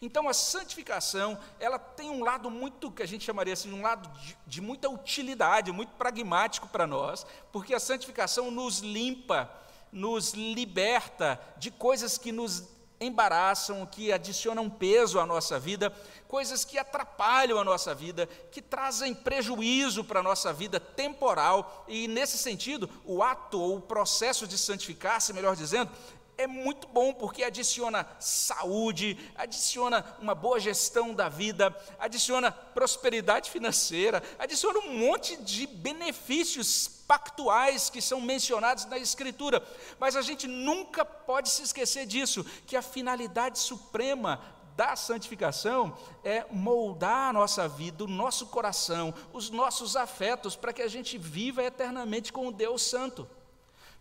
Então 0.00 0.28
a 0.28 0.34
santificação, 0.34 1.38
ela 1.58 1.78
tem 1.78 2.10
um 2.10 2.22
lado 2.22 2.50
muito, 2.50 2.90
que 2.90 3.02
a 3.02 3.06
gente 3.06 3.24
chamaria 3.24 3.54
assim, 3.54 3.72
um 3.72 3.82
lado 3.82 4.08
de, 4.20 4.36
de 4.46 4.60
muita 4.60 4.88
utilidade, 4.88 5.72
muito 5.72 5.92
pragmático 5.94 6.68
para 6.68 6.86
nós, 6.86 7.26
porque 7.50 7.74
a 7.74 7.80
santificação 7.80 8.50
nos 8.50 8.80
limpa, 8.80 9.50
nos 9.90 10.34
liberta 10.34 11.40
de 11.56 11.70
coisas 11.70 12.18
que 12.18 12.30
nos 12.30 12.62
embaraçam, 13.00 13.86
que 13.86 14.12
adicionam 14.12 14.68
peso 14.68 15.20
à 15.20 15.26
nossa 15.26 15.58
vida, 15.58 15.92
coisas 16.26 16.64
que 16.64 16.78
atrapalham 16.78 17.58
a 17.58 17.64
nossa 17.64 17.94
vida, 17.94 18.28
que 18.50 18.60
trazem 18.60 19.14
prejuízo 19.14 20.04
para 20.04 20.20
a 20.20 20.22
nossa 20.22 20.52
vida 20.52 20.78
temporal, 20.78 21.84
e 21.88 22.08
nesse 22.08 22.36
sentido, 22.36 22.88
o 23.04 23.22
ato 23.22 23.60
ou 23.60 23.76
o 23.76 23.80
processo 23.82 24.46
de 24.46 24.58
santificar-se, 24.58 25.32
melhor 25.32 25.56
dizendo, 25.56 25.90
é 26.38 26.46
muito 26.46 26.86
bom 26.86 27.12
porque 27.12 27.42
adiciona 27.42 28.06
saúde, 28.20 29.18
adiciona 29.34 30.06
uma 30.20 30.36
boa 30.36 30.60
gestão 30.60 31.12
da 31.12 31.28
vida, 31.28 31.76
adiciona 31.98 32.52
prosperidade 32.52 33.50
financeira, 33.50 34.22
adiciona 34.38 34.78
um 34.78 34.96
monte 34.96 35.36
de 35.36 35.66
benefícios 35.66 36.86
pactuais 37.08 37.90
que 37.90 38.00
são 38.00 38.20
mencionados 38.20 38.84
na 38.84 38.96
Escritura. 38.96 39.66
Mas 39.98 40.14
a 40.14 40.22
gente 40.22 40.46
nunca 40.46 41.04
pode 41.04 41.50
se 41.50 41.62
esquecer 41.62 42.06
disso, 42.06 42.44
que 42.66 42.76
a 42.76 42.82
finalidade 42.82 43.58
suprema 43.58 44.40
da 44.76 44.94
santificação 44.94 45.98
é 46.22 46.46
moldar 46.52 47.30
a 47.30 47.32
nossa 47.32 47.66
vida, 47.66 48.04
o 48.04 48.06
nosso 48.06 48.46
coração, 48.46 49.12
os 49.32 49.50
nossos 49.50 49.96
afetos, 49.96 50.54
para 50.54 50.72
que 50.72 50.82
a 50.82 50.86
gente 50.86 51.18
viva 51.18 51.64
eternamente 51.64 52.32
com 52.32 52.46
o 52.46 52.52
Deus 52.52 52.82
Santo. 52.82 53.28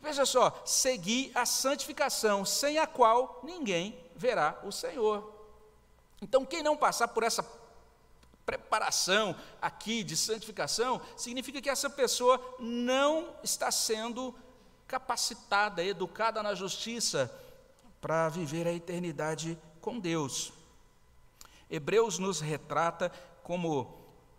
Veja 0.07 0.25
só, 0.25 0.61
seguir 0.63 1.33
a 1.35 1.45
santificação, 1.45 2.45
sem 2.45 2.79
a 2.79 2.87
qual 2.87 3.41
ninguém 3.43 3.93
verá 4.15 4.57
o 4.63 4.71
Senhor. 4.71 5.33
Então, 6.21 6.45
quem 6.45 6.63
não 6.63 6.77
passar 6.77 7.09
por 7.09 7.23
essa 7.23 7.45
preparação 8.45 9.35
aqui 9.61 10.05
de 10.05 10.15
santificação, 10.15 11.01
significa 11.17 11.61
que 11.61 11.69
essa 11.69 11.89
pessoa 11.89 12.41
não 12.57 13.35
está 13.43 13.69
sendo 13.69 14.33
capacitada, 14.87 15.83
educada 15.83 16.41
na 16.41 16.55
justiça 16.55 17.29
para 17.99 18.29
viver 18.29 18.65
a 18.65 18.71
eternidade 18.71 19.59
com 19.81 19.99
Deus. 19.99 20.53
Hebreus 21.69 22.17
nos 22.17 22.39
retrata 22.39 23.11
como 23.43 23.93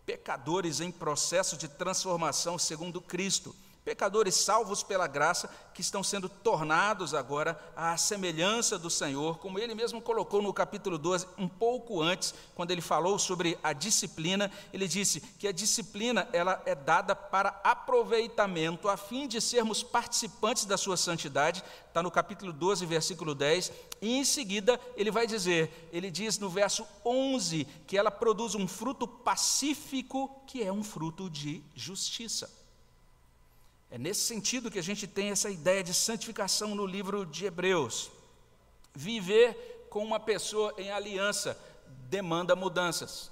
pecadores 0.07 0.81
em 0.81 0.91
processo 0.91 1.59
de 1.59 1.69
transformação 1.69 2.59
segundo 2.59 3.03
Cristo 3.03 3.55
pecadores 3.89 4.35
salvos 4.35 4.83
pela 4.83 5.07
graça, 5.07 5.49
que 5.73 5.81
estão 5.81 6.03
sendo 6.03 6.29
tornados 6.29 7.15
agora 7.15 7.59
à 7.75 7.97
semelhança 7.97 8.79
do 8.79 8.91
Senhor, 8.91 9.39
como 9.39 9.59
ele 9.59 9.75
mesmo 9.75 10.03
colocou 10.03 10.43
no 10.43 10.53
capítulo 10.53 10.99
12, 10.99 11.27
um 11.39 11.49
pouco 11.49 12.03
antes, 12.03 12.35
quando 12.55 12.71
ele 12.71 12.83
falou 12.83 13.19
sobre 13.19 13.59
a 13.63 13.73
disciplina, 13.73 14.53
ele 14.75 14.87
disse 14.87 15.23
que 15.23 15.49
a 15.49 15.53
disciplina 15.53 16.29
ela 16.35 16.61
é 16.67 16.75
dada 16.75 17.17
para 17.17 17.59
aproveitamento, 17.65 18.91
a 18.91 18.99
fim 18.99 19.27
de 19.27 19.41
sermos 19.41 19.83
participantes 19.83 20.67
da 20.67 20.77
sua 20.77 20.99
santidade, 20.99 21.65
está 21.87 22.03
no 22.03 22.11
capítulo 22.11 22.53
12, 22.53 22.85
versículo 22.85 23.35
10, 23.35 23.73
e 24.03 24.19
em 24.19 24.25
seguida 24.25 24.79
ele 24.99 25.11
vai 25.11 25.27
dizer, 25.27 25.89
ele 25.91 26.11
diz 26.11 26.39
no 26.39 26.51
verso 26.51 26.87
11, 27.03 27.65
que 27.87 27.97
ela 27.97 28.11
produz 28.11 28.55
um 28.55 28.69
fruto 28.69 29.09
pacífico, 29.09 30.43
que 30.47 30.63
é 30.63 30.71
um 30.71 30.85
fruto 30.85 31.31
de 31.31 31.65
justiça. 31.75 32.58
É 33.91 33.97
nesse 33.97 34.21
sentido 34.21 34.71
que 34.71 34.79
a 34.79 34.83
gente 34.83 35.07
tem 35.07 35.31
essa 35.31 35.51
ideia 35.51 35.83
de 35.83 35.95
santificação 35.95 36.75
no 36.75 36.85
livro 36.85 37.25
de 37.25 37.47
Hebreus. 37.47 38.11
Viver 38.95 39.87
com 39.89 40.05
uma 40.05 40.21
pessoa 40.21 40.75
em 40.77 40.91
aliança 40.91 41.59
demanda 42.09 42.55
mudanças. 42.55 43.31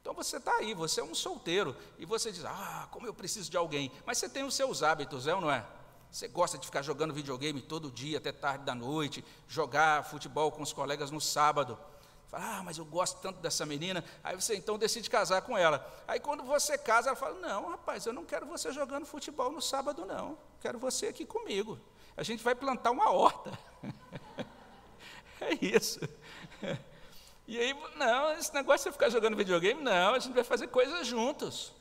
Então 0.00 0.14
você 0.14 0.36
está 0.38 0.54
aí, 0.56 0.74
você 0.74 1.00
é 1.00 1.04
um 1.04 1.14
solteiro, 1.14 1.76
e 1.98 2.04
você 2.04 2.32
diz: 2.32 2.44
Ah, 2.44 2.88
como 2.90 3.06
eu 3.06 3.14
preciso 3.14 3.50
de 3.50 3.56
alguém. 3.56 3.92
Mas 4.04 4.18
você 4.18 4.28
tem 4.28 4.44
os 4.44 4.54
seus 4.54 4.82
hábitos, 4.82 5.26
é 5.26 5.34
ou 5.34 5.40
não 5.40 5.50
é? 5.50 5.66
Você 6.10 6.26
gosta 6.26 6.58
de 6.58 6.66
ficar 6.66 6.82
jogando 6.82 7.14
videogame 7.14 7.60
todo 7.60 7.90
dia, 7.90 8.18
até 8.18 8.32
tarde 8.32 8.64
da 8.64 8.74
noite, 8.74 9.24
jogar 9.46 10.04
futebol 10.04 10.50
com 10.50 10.62
os 10.62 10.72
colegas 10.72 11.10
no 11.10 11.20
sábado. 11.20 11.78
Fala, 12.30 12.58
ah, 12.58 12.62
mas 12.62 12.78
eu 12.78 12.84
gosto 12.84 13.20
tanto 13.20 13.40
dessa 13.40 13.66
menina. 13.66 14.04
Aí 14.22 14.36
você 14.36 14.54
então 14.54 14.78
decide 14.78 15.10
casar 15.10 15.42
com 15.42 15.58
ela. 15.58 15.84
Aí 16.06 16.20
quando 16.20 16.44
você 16.44 16.78
casa, 16.78 17.08
ela 17.08 17.16
fala: 17.16 17.34
Não, 17.40 17.70
rapaz, 17.70 18.06
eu 18.06 18.12
não 18.12 18.24
quero 18.24 18.46
você 18.46 18.70
jogando 18.72 19.04
futebol 19.04 19.50
no 19.50 19.60
sábado, 19.60 20.06
não. 20.06 20.38
Quero 20.60 20.78
você 20.78 21.08
aqui 21.08 21.26
comigo. 21.26 21.78
A 22.16 22.22
gente 22.22 22.42
vai 22.44 22.54
plantar 22.54 22.92
uma 22.92 23.10
horta. 23.10 23.50
é 25.40 25.54
isso. 25.60 25.98
E 27.48 27.58
aí, 27.58 27.76
não, 27.96 28.32
esse 28.34 28.54
negócio 28.54 28.88
de 28.88 28.92
ficar 28.92 29.08
jogando 29.08 29.36
videogame, 29.36 29.82
não, 29.82 30.14
a 30.14 30.18
gente 30.20 30.32
vai 30.32 30.44
fazer 30.44 30.68
coisas 30.68 31.04
juntos. 31.04 31.72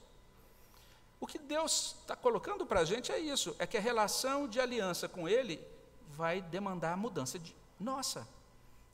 O 1.19 1.27
que 1.27 1.37
Deus 1.37 1.95
está 2.01 2.15
colocando 2.15 2.65
para 2.65 2.79
a 2.79 2.85
gente 2.85 3.11
é 3.11 3.19
isso: 3.19 3.55
é 3.59 3.67
que 3.67 3.77
a 3.77 3.81
relação 3.81 4.47
de 4.47 4.59
aliança 4.59 5.07
com 5.07 5.29
Ele 5.29 5.63
vai 6.07 6.41
demandar 6.41 6.97
mudança 6.97 7.37
de 7.37 7.55
nossa 7.79 8.27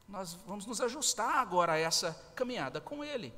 nós 0.08 0.34
vamos 0.46 0.66
nos 0.66 0.82
ajustar 0.82 1.38
agora 1.38 1.74
a 1.74 1.78
essa 1.78 2.14
caminhada 2.36 2.80
com 2.80 3.04
Ele. 3.04 3.34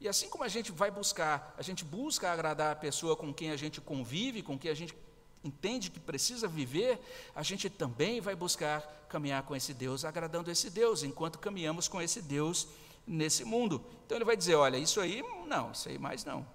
E 0.00 0.08
assim 0.08 0.28
como 0.28 0.44
a 0.44 0.48
gente 0.48 0.70
vai 0.70 0.90
buscar, 0.90 1.54
a 1.56 1.62
gente 1.62 1.84
busca 1.84 2.30
agradar 2.30 2.72
a 2.72 2.76
pessoa 2.76 3.16
com 3.16 3.32
quem 3.32 3.50
a 3.50 3.56
gente 3.56 3.80
convive, 3.80 4.42
com 4.42 4.58
quem 4.58 4.70
a 4.70 4.74
gente 4.74 4.94
entende 5.42 5.90
que 5.90 6.00
precisa 6.00 6.46
viver, 6.46 7.00
a 7.34 7.42
gente 7.42 7.70
também 7.70 8.20
vai 8.20 8.34
buscar 8.34 8.82
caminhar 9.08 9.42
com 9.44 9.54
esse 9.54 9.72
Deus, 9.72 10.04
agradando 10.04 10.50
esse 10.50 10.68
Deus, 10.68 11.02
enquanto 11.02 11.38
caminhamos 11.38 11.88
com 11.88 12.00
esse 12.02 12.20
Deus 12.20 12.68
nesse 13.06 13.44
mundo. 13.44 13.82
Então 14.04 14.18
ele 14.18 14.24
vai 14.24 14.36
dizer: 14.36 14.56
olha, 14.56 14.76
isso 14.76 15.00
aí 15.00 15.22
não, 15.46 15.72
isso 15.72 15.88
aí 15.88 15.98
mais 15.98 16.24
não. 16.24 16.46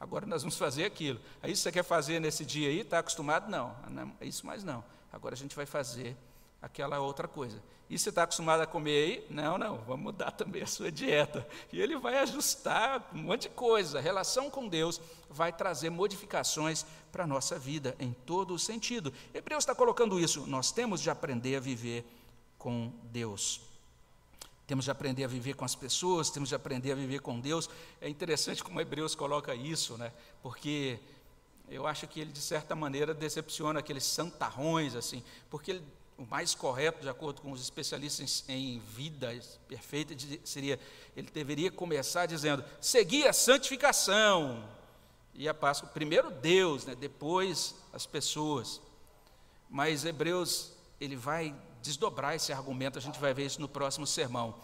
Agora 0.00 0.24
nós 0.24 0.42
vamos 0.42 0.56
fazer 0.56 0.84
aquilo. 0.84 1.20
Aí 1.42 1.54
você 1.54 1.72
quer 1.72 1.82
fazer 1.82 2.20
nesse 2.20 2.44
dia 2.44 2.68
aí, 2.68 2.80
está 2.80 3.00
acostumado? 3.00 3.50
Não, 3.50 3.76
não, 3.90 4.12
isso 4.20 4.46
mais 4.46 4.62
não. 4.62 4.84
Agora 5.12 5.34
a 5.34 5.38
gente 5.38 5.56
vai 5.56 5.66
fazer 5.66 6.16
aquela 6.60 7.00
outra 7.00 7.28
coisa. 7.28 7.62
E 7.90 7.98
você 7.98 8.10
está 8.10 8.24
acostumado 8.24 8.60
a 8.60 8.66
comer 8.66 9.04
aí? 9.04 9.26
Não, 9.30 9.56
não, 9.56 9.78
vamos 9.78 10.04
mudar 10.04 10.30
também 10.32 10.62
a 10.62 10.66
sua 10.66 10.92
dieta. 10.92 11.46
E 11.72 11.80
ele 11.80 11.96
vai 11.96 12.18
ajustar 12.18 13.08
um 13.14 13.18
monte 13.18 13.42
de 13.42 13.48
coisa. 13.50 13.98
A 13.98 14.02
relação 14.02 14.50
com 14.50 14.68
Deus 14.68 15.00
vai 15.30 15.52
trazer 15.52 15.88
modificações 15.88 16.84
para 17.10 17.24
a 17.24 17.26
nossa 17.26 17.58
vida, 17.58 17.96
em 17.98 18.12
todo 18.12 18.52
o 18.52 18.58
sentido. 18.58 19.12
Hebreus 19.32 19.62
está 19.62 19.74
colocando 19.74 20.20
isso. 20.20 20.46
Nós 20.46 20.70
temos 20.70 21.00
de 21.00 21.08
aprender 21.08 21.56
a 21.56 21.60
viver 21.60 22.04
com 22.58 22.92
Deus. 23.04 23.62
Temos 24.66 24.84
de 24.84 24.90
aprender 24.90 25.24
a 25.24 25.28
viver 25.28 25.54
com 25.54 25.64
as 25.64 25.74
pessoas, 25.74 26.28
temos 26.28 26.50
de 26.50 26.54
aprender 26.54 26.92
a 26.92 26.94
viver 26.94 27.20
com 27.20 27.40
Deus. 27.40 27.70
É 28.02 28.08
interessante 28.08 28.62
como 28.62 28.78
Hebreus 28.78 29.14
coloca 29.14 29.54
isso, 29.54 29.96
né? 29.96 30.12
Porque 30.42 31.00
eu 31.70 31.86
acho 31.86 32.06
que 32.06 32.20
ele, 32.20 32.32
de 32.32 32.40
certa 32.40 32.76
maneira, 32.76 33.14
decepciona 33.14 33.80
aqueles 33.80 34.04
santarrões, 34.04 34.94
assim, 34.94 35.24
porque 35.48 35.70
ele 35.70 35.82
o 36.18 36.26
mais 36.26 36.54
correto, 36.54 37.00
de 37.00 37.08
acordo 37.08 37.40
com 37.40 37.52
os 37.52 37.62
especialistas 37.62 38.44
em 38.48 38.80
vida 38.80 39.40
perfeita, 39.68 40.14
seria, 40.44 40.78
ele 41.16 41.30
deveria 41.30 41.70
começar 41.70 42.26
dizendo, 42.26 42.64
seguir 42.80 43.26
a 43.28 43.32
santificação, 43.32 44.68
e 45.38 45.48
a 45.48 45.54
Páscoa, 45.54 45.88
primeiro 45.88 46.32
Deus, 46.32 46.84
né, 46.84 46.96
depois 46.96 47.76
as 47.92 48.04
pessoas. 48.04 48.80
Mas 49.70 50.04
Hebreus, 50.04 50.72
ele 51.00 51.14
vai 51.14 51.54
desdobrar 51.80 52.34
esse 52.34 52.52
argumento, 52.52 52.98
a 52.98 53.00
gente 53.00 53.20
vai 53.20 53.32
ver 53.32 53.46
isso 53.46 53.60
no 53.60 53.68
próximo 53.68 54.04
sermão. 54.04 54.56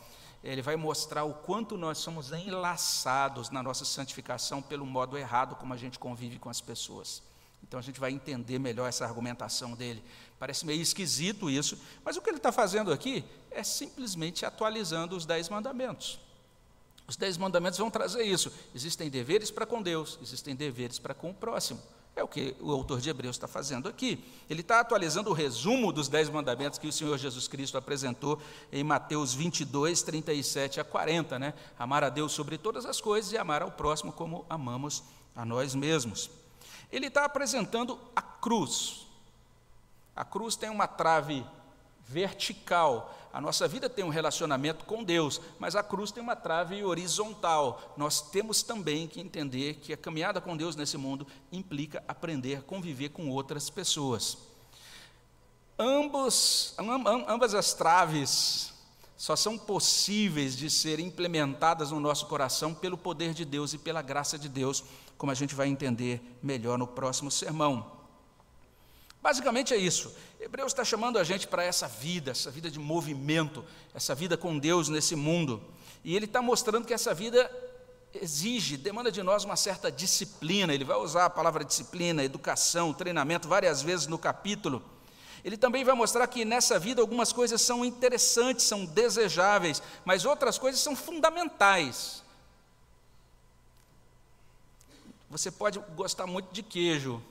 Ele 0.42 0.60
vai 0.60 0.74
mostrar 0.74 1.22
o 1.22 1.32
quanto 1.32 1.78
nós 1.78 1.98
somos 1.98 2.32
enlaçados 2.32 3.50
na 3.50 3.62
nossa 3.62 3.84
santificação 3.84 4.60
pelo 4.60 4.84
modo 4.84 5.16
errado 5.16 5.54
como 5.54 5.72
a 5.72 5.76
gente 5.76 5.96
convive 5.96 6.40
com 6.40 6.50
as 6.50 6.60
pessoas. 6.60 7.22
Então 7.66 7.80
a 7.80 7.82
gente 7.82 7.98
vai 7.98 8.12
entender 8.12 8.58
melhor 8.58 8.86
essa 8.86 9.04
argumentação 9.06 9.74
dele. 9.74 10.04
Parece 10.38 10.66
meio 10.66 10.82
esquisito 10.82 11.48
isso, 11.48 11.78
mas 12.04 12.16
o 12.16 12.20
que 12.20 12.28
ele 12.28 12.36
está 12.36 12.52
fazendo 12.52 12.92
aqui 12.92 13.24
é 13.50 13.62
simplesmente 13.62 14.44
atualizando 14.44 15.16
os 15.16 15.24
dez 15.24 15.48
mandamentos. 15.48 16.20
Os 17.08 17.16
dez 17.16 17.38
mandamentos 17.38 17.78
vão 17.78 17.90
trazer 17.90 18.22
isso. 18.22 18.52
Existem 18.74 19.08
deveres 19.08 19.50
para 19.50 19.64
com 19.64 19.80
Deus, 19.80 20.18
existem 20.22 20.54
deveres 20.54 20.98
para 20.98 21.14
com 21.14 21.30
o 21.30 21.34
próximo. 21.34 21.80
É 22.14 22.22
o 22.22 22.28
que 22.28 22.54
o 22.60 22.70
autor 22.70 23.00
de 23.00 23.08
Hebreus 23.08 23.34
está 23.36 23.48
fazendo 23.48 23.88
aqui. 23.88 24.22
Ele 24.48 24.60
está 24.60 24.80
atualizando 24.80 25.30
o 25.30 25.32
resumo 25.32 25.90
dos 25.90 26.06
dez 26.06 26.28
mandamentos 26.28 26.78
que 26.78 26.86
o 26.86 26.92
Senhor 26.92 27.16
Jesus 27.18 27.48
Cristo 27.48 27.78
apresentou 27.78 28.40
em 28.70 28.84
Mateus 28.84 29.34
22, 29.34 30.02
37 30.02 30.80
a 30.80 30.84
40. 30.84 31.38
Né? 31.38 31.54
Amar 31.78 32.04
a 32.04 32.10
Deus 32.10 32.32
sobre 32.32 32.58
todas 32.58 32.84
as 32.84 33.00
coisas 33.00 33.32
e 33.32 33.38
amar 33.38 33.62
ao 33.62 33.70
próximo 33.70 34.12
como 34.12 34.44
amamos 34.48 35.02
a 35.34 35.44
nós 35.44 35.74
mesmos. 35.74 36.30
Ele 36.90 37.06
está 37.06 37.24
apresentando 37.24 37.98
a 38.14 38.22
cruz. 38.22 39.06
A 40.14 40.24
cruz 40.24 40.56
tem 40.56 40.70
uma 40.70 40.86
trave 40.86 41.44
vertical. 42.06 43.14
A 43.32 43.40
nossa 43.40 43.66
vida 43.66 43.90
tem 43.90 44.04
um 44.04 44.10
relacionamento 44.10 44.84
com 44.84 45.02
Deus, 45.02 45.40
mas 45.58 45.74
a 45.74 45.82
cruz 45.82 46.12
tem 46.12 46.22
uma 46.22 46.36
trave 46.36 46.84
horizontal. 46.84 47.94
Nós 47.96 48.20
temos 48.20 48.62
também 48.62 49.08
que 49.08 49.20
entender 49.20 49.74
que 49.74 49.92
a 49.92 49.96
caminhada 49.96 50.40
com 50.40 50.56
Deus 50.56 50.76
nesse 50.76 50.96
mundo 50.96 51.26
implica 51.50 52.04
aprender 52.06 52.56
a 52.56 52.62
conviver 52.62 53.08
com 53.08 53.28
outras 53.28 53.68
pessoas. 53.68 54.38
Ambos, 55.76 56.74
ambas 57.26 57.54
as 57.54 57.74
traves 57.74 58.72
só 59.16 59.34
são 59.34 59.56
possíveis 59.56 60.56
de 60.56 60.68
ser 60.68 61.00
implementadas 61.00 61.90
no 61.90 61.98
nosso 61.98 62.26
coração 62.26 62.74
pelo 62.74 62.98
poder 62.98 63.32
de 63.32 63.44
Deus 63.44 63.72
e 63.72 63.78
pela 63.78 64.02
graça 64.02 64.38
de 64.38 64.48
Deus, 64.48 64.84
como 65.16 65.32
a 65.32 65.34
gente 65.34 65.54
vai 65.54 65.68
entender 65.68 66.20
melhor 66.42 66.78
no 66.78 66.86
próximo 66.86 67.30
sermão. 67.30 67.92
Basicamente 69.22 69.72
é 69.72 69.76
isso. 69.76 70.14
Hebreus 70.38 70.72
está 70.72 70.84
chamando 70.84 71.18
a 71.18 71.24
gente 71.24 71.48
para 71.48 71.64
essa 71.64 71.88
vida, 71.88 72.32
essa 72.32 72.50
vida 72.50 72.70
de 72.70 72.78
movimento, 72.78 73.64
essa 73.94 74.14
vida 74.14 74.36
com 74.36 74.58
Deus 74.58 74.90
nesse 74.90 75.16
mundo. 75.16 75.62
E 76.04 76.14
ele 76.14 76.26
está 76.26 76.42
mostrando 76.42 76.86
que 76.86 76.92
essa 76.92 77.14
vida 77.14 77.50
exige, 78.12 78.76
demanda 78.76 79.10
de 79.10 79.22
nós 79.22 79.44
uma 79.44 79.56
certa 79.56 79.90
disciplina. 79.90 80.74
Ele 80.74 80.84
vai 80.84 80.96
usar 80.98 81.24
a 81.24 81.30
palavra 81.30 81.64
disciplina, 81.64 82.22
educação, 82.22 82.92
treinamento 82.92 83.48
várias 83.48 83.80
vezes 83.80 84.06
no 84.06 84.18
capítulo. 84.18 84.82
Ele 85.44 85.56
também 85.56 85.84
vai 85.84 85.94
mostrar 85.94 86.26
que 86.26 86.44
nessa 86.44 86.78
vida 86.78 87.02
algumas 87.02 87.32
coisas 87.32 87.60
são 87.60 87.84
interessantes, 87.84 88.64
são 88.64 88.86
desejáveis, 88.86 89.82
mas 90.04 90.24
outras 90.24 90.58
coisas 90.58 90.80
são 90.80 90.96
fundamentais. 90.96 92.23
Você 95.30 95.50
pode 95.50 95.78
gostar 95.96 96.26
muito 96.26 96.52
de 96.52 96.62
queijo, 96.62 97.22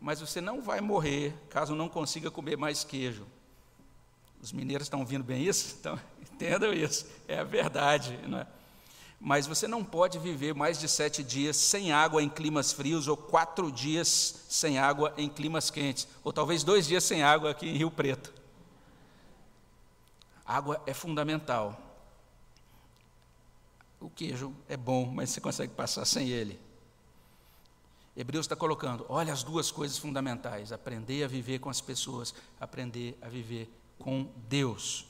mas 0.00 0.20
você 0.20 0.40
não 0.40 0.62
vai 0.62 0.80
morrer 0.80 1.34
caso 1.50 1.74
não 1.74 1.88
consiga 1.88 2.30
comer 2.30 2.56
mais 2.56 2.84
queijo. 2.84 3.26
Os 4.40 4.52
mineiros 4.52 4.86
estão 4.86 5.00
ouvindo 5.00 5.24
bem 5.24 5.44
isso? 5.44 5.76
Então, 5.82 5.98
entendam 6.20 6.72
isso, 6.72 7.06
é 7.28 7.38
a 7.38 7.44
verdade. 7.44 8.18
Não 8.26 8.38
é? 8.38 8.46
mas 9.24 9.46
você 9.46 9.68
não 9.68 9.84
pode 9.84 10.18
viver 10.18 10.52
mais 10.52 10.80
de 10.80 10.88
sete 10.88 11.22
dias 11.22 11.56
sem 11.56 11.92
água 11.92 12.20
em 12.20 12.28
climas 12.28 12.72
frios, 12.72 13.06
ou 13.06 13.16
quatro 13.16 13.70
dias 13.70 14.44
sem 14.48 14.80
água 14.80 15.14
em 15.16 15.28
climas 15.28 15.70
quentes, 15.70 16.08
ou 16.24 16.32
talvez 16.32 16.64
dois 16.64 16.88
dias 16.88 17.04
sem 17.04 17.22
água 17.22 17.52
aqui 17.52 17.68
em 17.68 17.76
Rio 17.76 17.90
Preto. 17.90 18.34
Água 20.44 20.82
é 20.86 20.92
fundamental. 20.92 21.80
O 24.00 24.10
queijo 24.10 24.52
é 24.68 24.76
bom, 24.76 25.06
mas 25.06 25.30
você 25.30 25.40
consegue 25.40 25.72
passar 25.72 26.04
sem 26.04 26.28
ele. 26.28 26.58
Hebreus 28.16 28.44
está 28.44 28.54
colocando: 28.54 29.06
olha 29.08 29.32
as 29.32 29.42
duas 29.42 29.70
coisas 29.70 29.98
fundamentais: 29.98 30.72
aprender 30.72 31.24
a 31.24 31.28
viver 31.28 31.58
com 31.58 31.70
as 31.70 31.80
pessoas, 31.80 32.34
aprender 32.60 33.16
a 33.22 33.28
viver 33.28 33.70
com 33.98 34.28
Deus. 34.48 35.06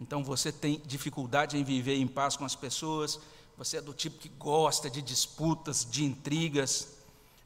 Então 0.00 0.24
você 0.24 0.50
tem 0.50 0.82
dificuldade 0.84 1.56
em 1.56 1.64
viver 1.64 1.96
em 1.96 2.06
paz 2.06 2.36
com 2.36 2.44
as 2.44 2.56
pessoas, 2.56 3.20
você 3.56 3.76
é 3.76 3.80
do 3.80 3.94
tipo 3.94 4.18
que 4.18 4.28
gosta 4.28 4.90
de 4.90 5.00
disputas, 5.00 5.86
de 5.88 6.04
intrigas, 6.04 6.96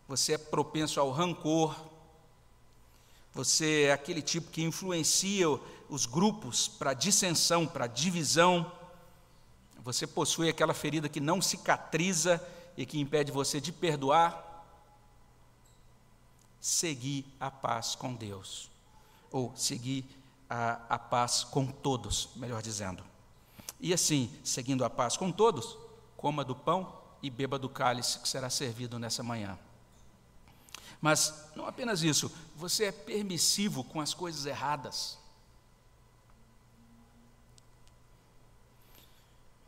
você 0.09 0.33
é 0.33 0.39
propenso 0.39 0.99
ao 0.99 1.11
rancor, 1.11 1.77
você 3.35 3.83
é 3.83 3.93
aquele 3.93 4.23
tipo 4.23 4.51
que 4.51 4.63
influencia 4.63 5.47
os 5.91 6.07
grupos 6.07 6.67
para 6.67 6.95
dissensão, 6.95 7.67
para 7.67 7.87
divisão, 7.87 8.73
você 9.85 10.07
possui 10.07 10.49
aquela 10.49 10.73
ferida 10.73 11.09
que 11.09 11.21
não 11.21 11.43
cicatriza 11.43 12.43
e 12.77 12.87
que 12.87 12.99
impede 12.99 13.31
você 13.31 13.61
de 13.61 13.71
perdoar, 13.71 14.46
seguir 16.61 17.27
a 17.39 17.51
paz 17.51 17.95
com 17.95 18.15
Deus, 18.15 18.71
ou 19.31 19.53
seguir 19.57 20.05
a, 20.49 20.81
a 20.89 20.99
paz 20.99 21.45
com 21.45 21.67
todos, 21.67 22.31
melhor 22.37 22.63
dizendo. 22.63 23.05
E 23.81 23.93
assim, 23.93 24.35
seguindo 24.43 24.85
a 24.85 24.91
paz 24.91 25.17
com 25.17 25.31
todos, 25.31 25.77
coma 26.17 26.45
do 26.45 26.55
pão 26.55 27.01
e 27.23 27.31
beba 27.31 27.59
do 27.59 27.69
cálice 27.69 28.19
que 28.19 28.29
será 28.29 28.49
servido 28.49 28.99
nessa 28.99 29.23
manhã. 29.23 29.59
Mas 31.01 31.51
não 31.55 31.67
apenas 31.67 32.03
isso, 32.03 32.33
você 32.55 32.87
é 32.87 32.93
permissivo 32.93 33.85
com 33.85 34.01
as 34.01 34.15
coisas 34.15 34.47
erradas. 34.47 35.19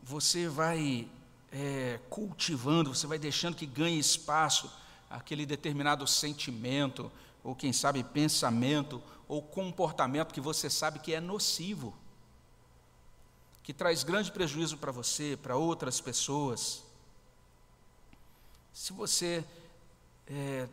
Você 0.02 0.48
vai 0.48 1.06
é, 1.52 2.00
cultivando, 2.08 2.94
você 2.94 3.06
vai 3.06 3.18
deixando 3.18 3.56
que 3.56 3.66
ganhe 3.66 3.98
espaço 3.98 4.70
aquele 5.08 5.46
determinado 5.46 6.06
sentimento, 6.06 7.10
ou 7.42 7.54
quem 7.54 7.72
sabe 7.72 8.02
pensamento, 8.02 9.02
ou 9.26 9.42
comportamento 9.42 10.32
que 10.32 10.40
você 10.40 10.68
sabe 10.68 10.98
que 10.98 11.14
é 11.14 11.20
nocivo 11.20 11.94
que 13.68 13.74
traz 13.74 14.02
grande 14.02 14.32
prejuízo 14.32 14.78
para 14.78 14.90
você, 14.90 15.38
para 15.42 15.54
outras 15.54 16.00
pessoas. 16.00 16.82
Se 18.72 18.94
você 18.94 19.44
é, 20.26 20.66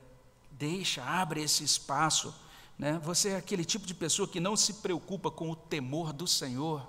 deixa, 0.49 1.03
abre 1.03 1.43
esse 1.43 1.61
espaço, 1.61 2.33
né, 2.79 2.97
você 3.03 3.31
é 3.31 3.35
aquele 3.35 3.65
tipo 3.65 3.85
de 3.85 3.93
pessoa 3.93 4.29
que 4.29 4.39
não 4.39 4.55
se 4.55 4.75
preocupa 4.75 5.29
com 5.29 5.51
o 5.51 5.57
temor 5.57 6.13
do 6.13 6.25
Senhor. 6.25 6.87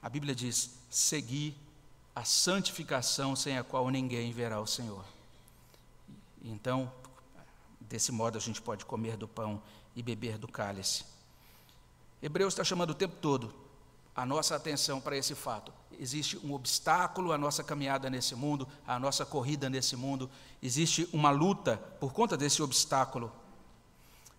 A 0.00 0.08
Bíblia 0.08 0.34
diz: 0.34 0.70
seguir 0.88 1.54
a 2.14 2.24
santificação 2.24 3.34
sem 3.34 3.58
a 3.58 3.64
qual 3.64 3.90
ninguém 3.90 4.32
verá 4.32 4.60
o 4.60 4.66
Senhor. 4.66 5.04
Então, 6.42 6.90
desse 7.80 8.12
modo 8.12 8.38
a 8.38 8.40
gente 8.40 8.62
pode 8.62 8.84
comer 8.84 9.16
do 9.16 9.26
pão 9.26 9.62
e 9.96 10.02
beber 10.02 10.38
do 10.38 10.46
cálice. 10.46 11.04
Hebreus 12.22 12.54
está 12.54 12.64
chamando 12.64 12.90
o 12.90 12.94
tempo 12.94 13.16
todo 13.20 13.64
a 14.14 14.24
nossa 14.24 14.54
atenção 14.54 15.00
para 15.00 15.16
esse 15.16 15.34
fato. 15.34 15.72
Existe 15.98 16.38
um 16.44 16.54
obstáculo 16.54 17.32
à 17.32 17.38
nossa 17.38 17.64
caminhada 17.64 18.08
nesse 18.08 18.34
mundo, 18.34 18.68
à 18.86 18.98
nossa 18.98 19.26
corrida 19.26 19.68
nesse 19.68 19.96
mundo, 19.96 20.30
existe 20.62 21.08
uma 21.12 21.30
luta 21.30 21.76
por 21.98 22.12
conta 22.12 22.36
desse 22.36 22.62
obstáculo. 22.62 23.32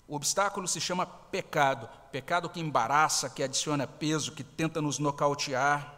O 0.08 0.16
obstáculo 0.16 0.68
se 0.68 0.80
chama 0.80 1.06
pecado, 1.06 1.90
pecado 2.12 2.50
que 2.50 2.60
embaraça, 2.60 3.30
que 3.30 3.44
adiciona 3.44 3.88
peso, 3.88 4.32
que 4.32 4.44
tenta 4.44 4.82
nos 4.82 5.00
nocautear. 5.00 5.95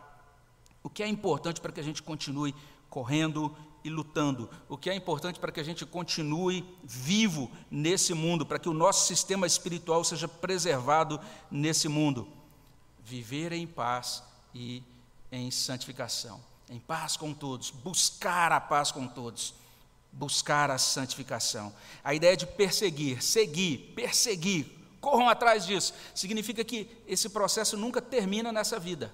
O 0.84 0.90
que 0.90 1.04
é 1.04 1.08
importante 1.08 1.60
para 1.60 1.72
que 1.72 1.80
a 1.80 1.84
gente 1.84 2.02
continue 2.02 2.54
correndo 2.90 3.56
e 3.84 3.90
lutando. 3.90 4.50
O 4.68 4.78
que 4.78 4.90
é 4.90 4.96
importante 4.96 5.40
para 5.40 5.52
que 5.52 5.60
a 5.60 5.64
gente 5.64 5.86
continue 5.86 6.66
vivo 6.84 7.50
nesse 7.70 8.14
mundo, 8.14 8.46
para 8.46 8.60
que 8.60 8.70
o 8.70 8.74
nosso 8.74 9.08
sistema 9.08 9.48
espiritual 9.48 10.04
seja 10.04 10.28
preservado 10.28 11.20
nesse 11.50 11.88
mundo. 11.88 12.28
Viver 13.04 13.54
em 13.54 13.66
paz 13.66 14.24
e 14.54 14.84
em 15.32 15.50
santificação. 15.52 16.42
Em 16.70 16.80
paz 16.80 17.16
com 17.16 17.34
todos, 17.34 17.70
buscar 17.70 18.52
a 18.52 18.60
paz 18.60 18.92
com 18.92 19.08
todos, 19.08 19.54
buscar 20.12 20.70
a 20.70 20.78
santificação. 20.78 21.74
A 22.04 22.14
ideia 22.14 22.36
de 22.36 22.46
perseguir, 22.46 23.24
seguir, 23.24 23.94
perseguir, 23.96 24.66
corram 25.00 25.30
atrás 25.30 25.66
disso, 25.66 25.94
significa 26.14 26.66
que 26.66 26.90
esse 27.08 27.30
processo 27.30 27.78
nunca 27.78 28.02
termina 28.02 28.52
nessa 28.52 28.78
vida. 28.78 29.14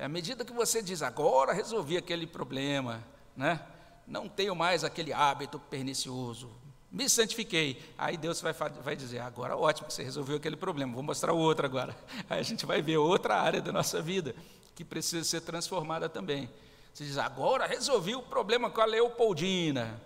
É 0.00 0.06
à 0.06 0.08
medida 0.08 0.46
que 0.46 0.52
você 0.54 0.80
diz, 0.80 1.02
agora 1.02 1.52
resolvi 1.52 1.98
aquele 1.98 2.26
problema, 2.26 3.04
né? 3.36 3.60
não 4.06 4.30
tenho 4.30 4.56
mais 4.56 4.82
aquele 4.82 5.12
hábito 5.12 5.58
pernicioso, 5.58 6.50
me 6.90 7.06
santifiquei. 7.06 7.78
Aí 7.98 8.16
Deus 8.16 8.40
vai, 8.40 8.54
vai 8.54 8.96
dizer, 8.96 9.18
agora 9.18 9.58
ótimo, 9.58 9.90
você 9.90 10.02
resolveu 10.02 10.38
aquele 10.38 10.56
problema, 10.56 10.94
vou 10.94 11.02
mostrar 11.02 11.34
outro 11.34 11.66
agora. 11.66 11.94
Aí 12.30 12.40
a 12.40 12.42
gente 12.42 12.64
vai 12.64 12.80
ver 12.80 12.96
outra 12.96 13.38
área 13.38 13.60
da 13.60 13.70
nossa 13.72 14.00
vida 14.00 14.34
que 14.74 14.86
precisa 14.86 15.22
ser 15.22 15.42
transformada 15.42 16.08
também. 16.08 16.48
Você 16.94 17.04
diz, 17.04 17.18
agora 17.18 17.66
resolvi 17.66 18.14
o 18.14 18.22
problema 18.22 18.70
com 18.70 18.80
a 18.80 18.86
Leopoldina. 18.86 20.00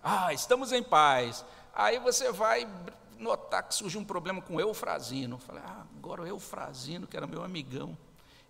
Ah, 0.00 0.32
estamos 0.32 0.70
em 0.70 0.80
paz. 0.80 1.44
Aí 1.74 1.98
você 1.98 2.30
vai 2.30 2.68
notar 3.18 3.64
que 3.64 3.74
surgiu 3.74 4.00
um 4.00 4.04
problema 4.04 4.40
com 4.40 4.54
o 4.54 4.60
Eufrazino. 4.60 5.38
Falei, 5.38 5.64
ah, 5.66 5.84
agora 5.98 6.22
o 6.22 6.26
Eufrazino, 6.26 7.04
que 7.04 7.16
era 7.16 7.26
meu 7.26 7.42
amigão. 7.42 7.98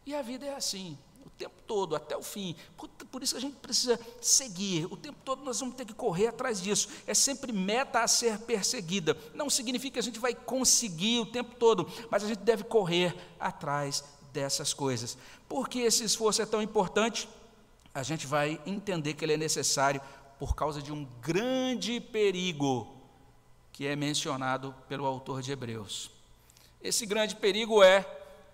E 0.07 0.15
a 0.15 0.23
vida 0.23 0.45
é 0.45 0.55
assim, 0.55 0.99
o 1.25 1.31
tempo 1.31 1.55
todo, 1.67 1.97
até 1.97 2.17
o 2.17 2.23
fim. 2.23 2.55
Por, 2.77 2.89
por, 2.89 3.23
isso 3.23 3.37
a 3.37 3.41
gente 3.41 3.57
precisa 3.57 3.99
seguir. 4.21 4.87
O 4.87 4.97
tempo 4.97 5.19
todo 5.25 5.43
nós 5.43 5.59
vamos 5.61 5.75
ter 5.75 5.85
que 5.85 5.95
correr 5.95 6.29
atrás 6.29 6.61
disso. 6.61 6.89
É 7.07 7.15
sempre 7.15 7.53
meta 7.53 8.03
a 8.03 8.09
ser 8.09 8.39
perseguida. 8.41 9.17
Não 9.35 9.49
significa 9.49 9.95
que 9.95 9.99
a 9.99 10.03
gente 10.03 10.19
vai 10.19 10.35
conseguir 10.35 11.21
o 11.21 11.27
tempo 11.27 11.55
todo, 11.57 11.91
mas 12.11 12.23
a 12.23 12.29
gente 12.29 12.41
deve 12.41 12.65
correr 12.65 13.17
atrás 13.41 14.05
dessas 14.33 14.75
coisas. 14.75 15.17
Por 15.49 15.69
que 15.69 15.81
esse 15.81 16.05
esforço 16.05 16.43
é 16.43 16.47
tão 16.47 16.61
importante? 16.61 17.29
A 17.95 18.03
gente 18.03 18.27
vai 18.27 18.61
entender 18.67 19.15
que 19.15 19.25
ele 19.25 19.35
é 19.35 19.39
necessário 19.39 20.01
por 20.39 20.55
causa 20.55 20.83
de 20.83 20.93
um 20.93 21.07
grande 21.23 22.01
perigo 22.01 22.93
que 23.73 23.87
é 23.87 23.97
mencionado 23.97 24.75
pelo 24.89 25.07
autor 25.07 25.41
de 25.41 25.53
Hebreus. 25.53 26.11
Esse 26.83 27.07
grande 27.07 27.37
perigo 27.37 27.83
é 27.83 28.03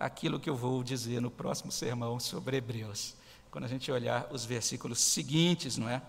aquilo 0.01 0.39
que 0.39 0.49
eu 0.49 0.55
vou 0.55 0.83
dizer 0.83 1.21
no 1.21 1.29
próximo 1.29 1.71
sermão 1.71 2.19
sobre 2.19 2.57
Hebreus, 2.57 3.13
quando 3.51 3.65
a 3.65 3.67
gente 3.67 3.91
olhar 3.91 4.27
os 4.31 4.43
versículos 4.43 4.99
seguintes, 4.99 5.77
não 5.77 5.87
é? 5.87 6.01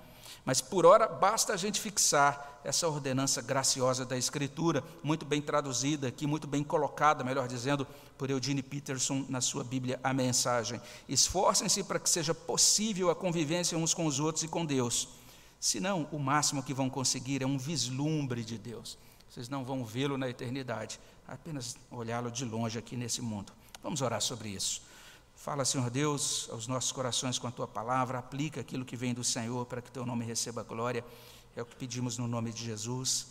Mas 0.45 0.61
por 0.61 0.87
hora 0.87 1.07
basta 1.07 1.53
a 1.53 1.57
gente 1.57 1.79
fixar 1.79 2.61
essa 2.65 2.89
ordenança 2.89 3.43
graciosa 3.43 4.05
da 4.05 4.17
Escritura, 4.17 4.83
muito 5.03 5.27
bem 5.27 5.43
traduzida 5.43 6.09
aqui, 6.09 6.27
muito 6.27 6.47
bem 6.47 6.65
colocada, 6.65 7.23
melhor 7.23 7.47
dizendo, 7.47 7.87
por 8.17 8.31
Eugene 8.31 8.63
Peterson 8.63 9.27
na 9.29 9.41
sua 9.41 9.63
Bíblia, 9.63 10.01
a 10.03 10.13
mensagem. 10.13 10.81
Esforcem-se 11.09 11.85
para 11.85 12.01
que 12.01 12.09
seja 12.09 12.35
possível 12.35 13.11
a 13.11 13.15
convivência 13.15 13.77
uns 13.77 13.93
com 13.93 14.07
os 14.07 14.19
outros 14.19 14.43
e 14.43 14.49
com 14.49 14.65
Deus. 14.65 15.09
Senão, 15.61 16.09
o 16.11 16.19
máximo 16.19 16.63
que 16.63 16.75
vão 16.75 16.89
conseguir 16.89 17.43
é 17.43 17.47
um 17.47 17.59
vislumbre 17.59 18.43
de 18.43 18.57
Deus. 18.57 18.99
vocês 19.29 19.49
não 19.49 19.65
vão 19.65 19.85
vê-lo 19.85 20.17
na 20.17 20.29
eternidade, 20.29 20.99
apenas 21.29 21.77
olhá-lo 21.91 22.31
de 22.31 22.45
longe 22.45 22.79
aqui 22.79 22.97
nesse 22.97 23.21
mundo. 23.21 23.53
Vamos 23.83 24.01
orar 24.03 24.21
sobre 24.21 24.49
isso. 24.49 24.83
Fala, 25.35 25.65
Senhor 25.65 25.91
Deus, 25.91 26.49
aos 26.53 26.67
nossos 26.67 26.93
corações 26.93 27.39
com 27.39 27.49
a 27.49 27.51
tua 27.51 27.67
palavra, 27.67 28.19
aplica 28.19 28.61
aquilo 28.61 28.85
que 28.85 28.97
vem 28.97 29.13
do 29.13 29.25
Senhor 29.25 29.67
para 29.67 29.83
que 29.83 29.91
teu 29.91 30.07
nome 30.07 30.25
receba 30.25 30.63
glória. 30.63 31.05
É 31.57 31.63
o 31.63 31.67
que 31.67 31.75
pedimos 31.75 32.17
no 32.17 32.29
nome 32.29 32.53
de 32.53 32.65
Jesus. 32.65 33.29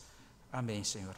Amém, 0.51 0.83
Senhor. 0.83 1.15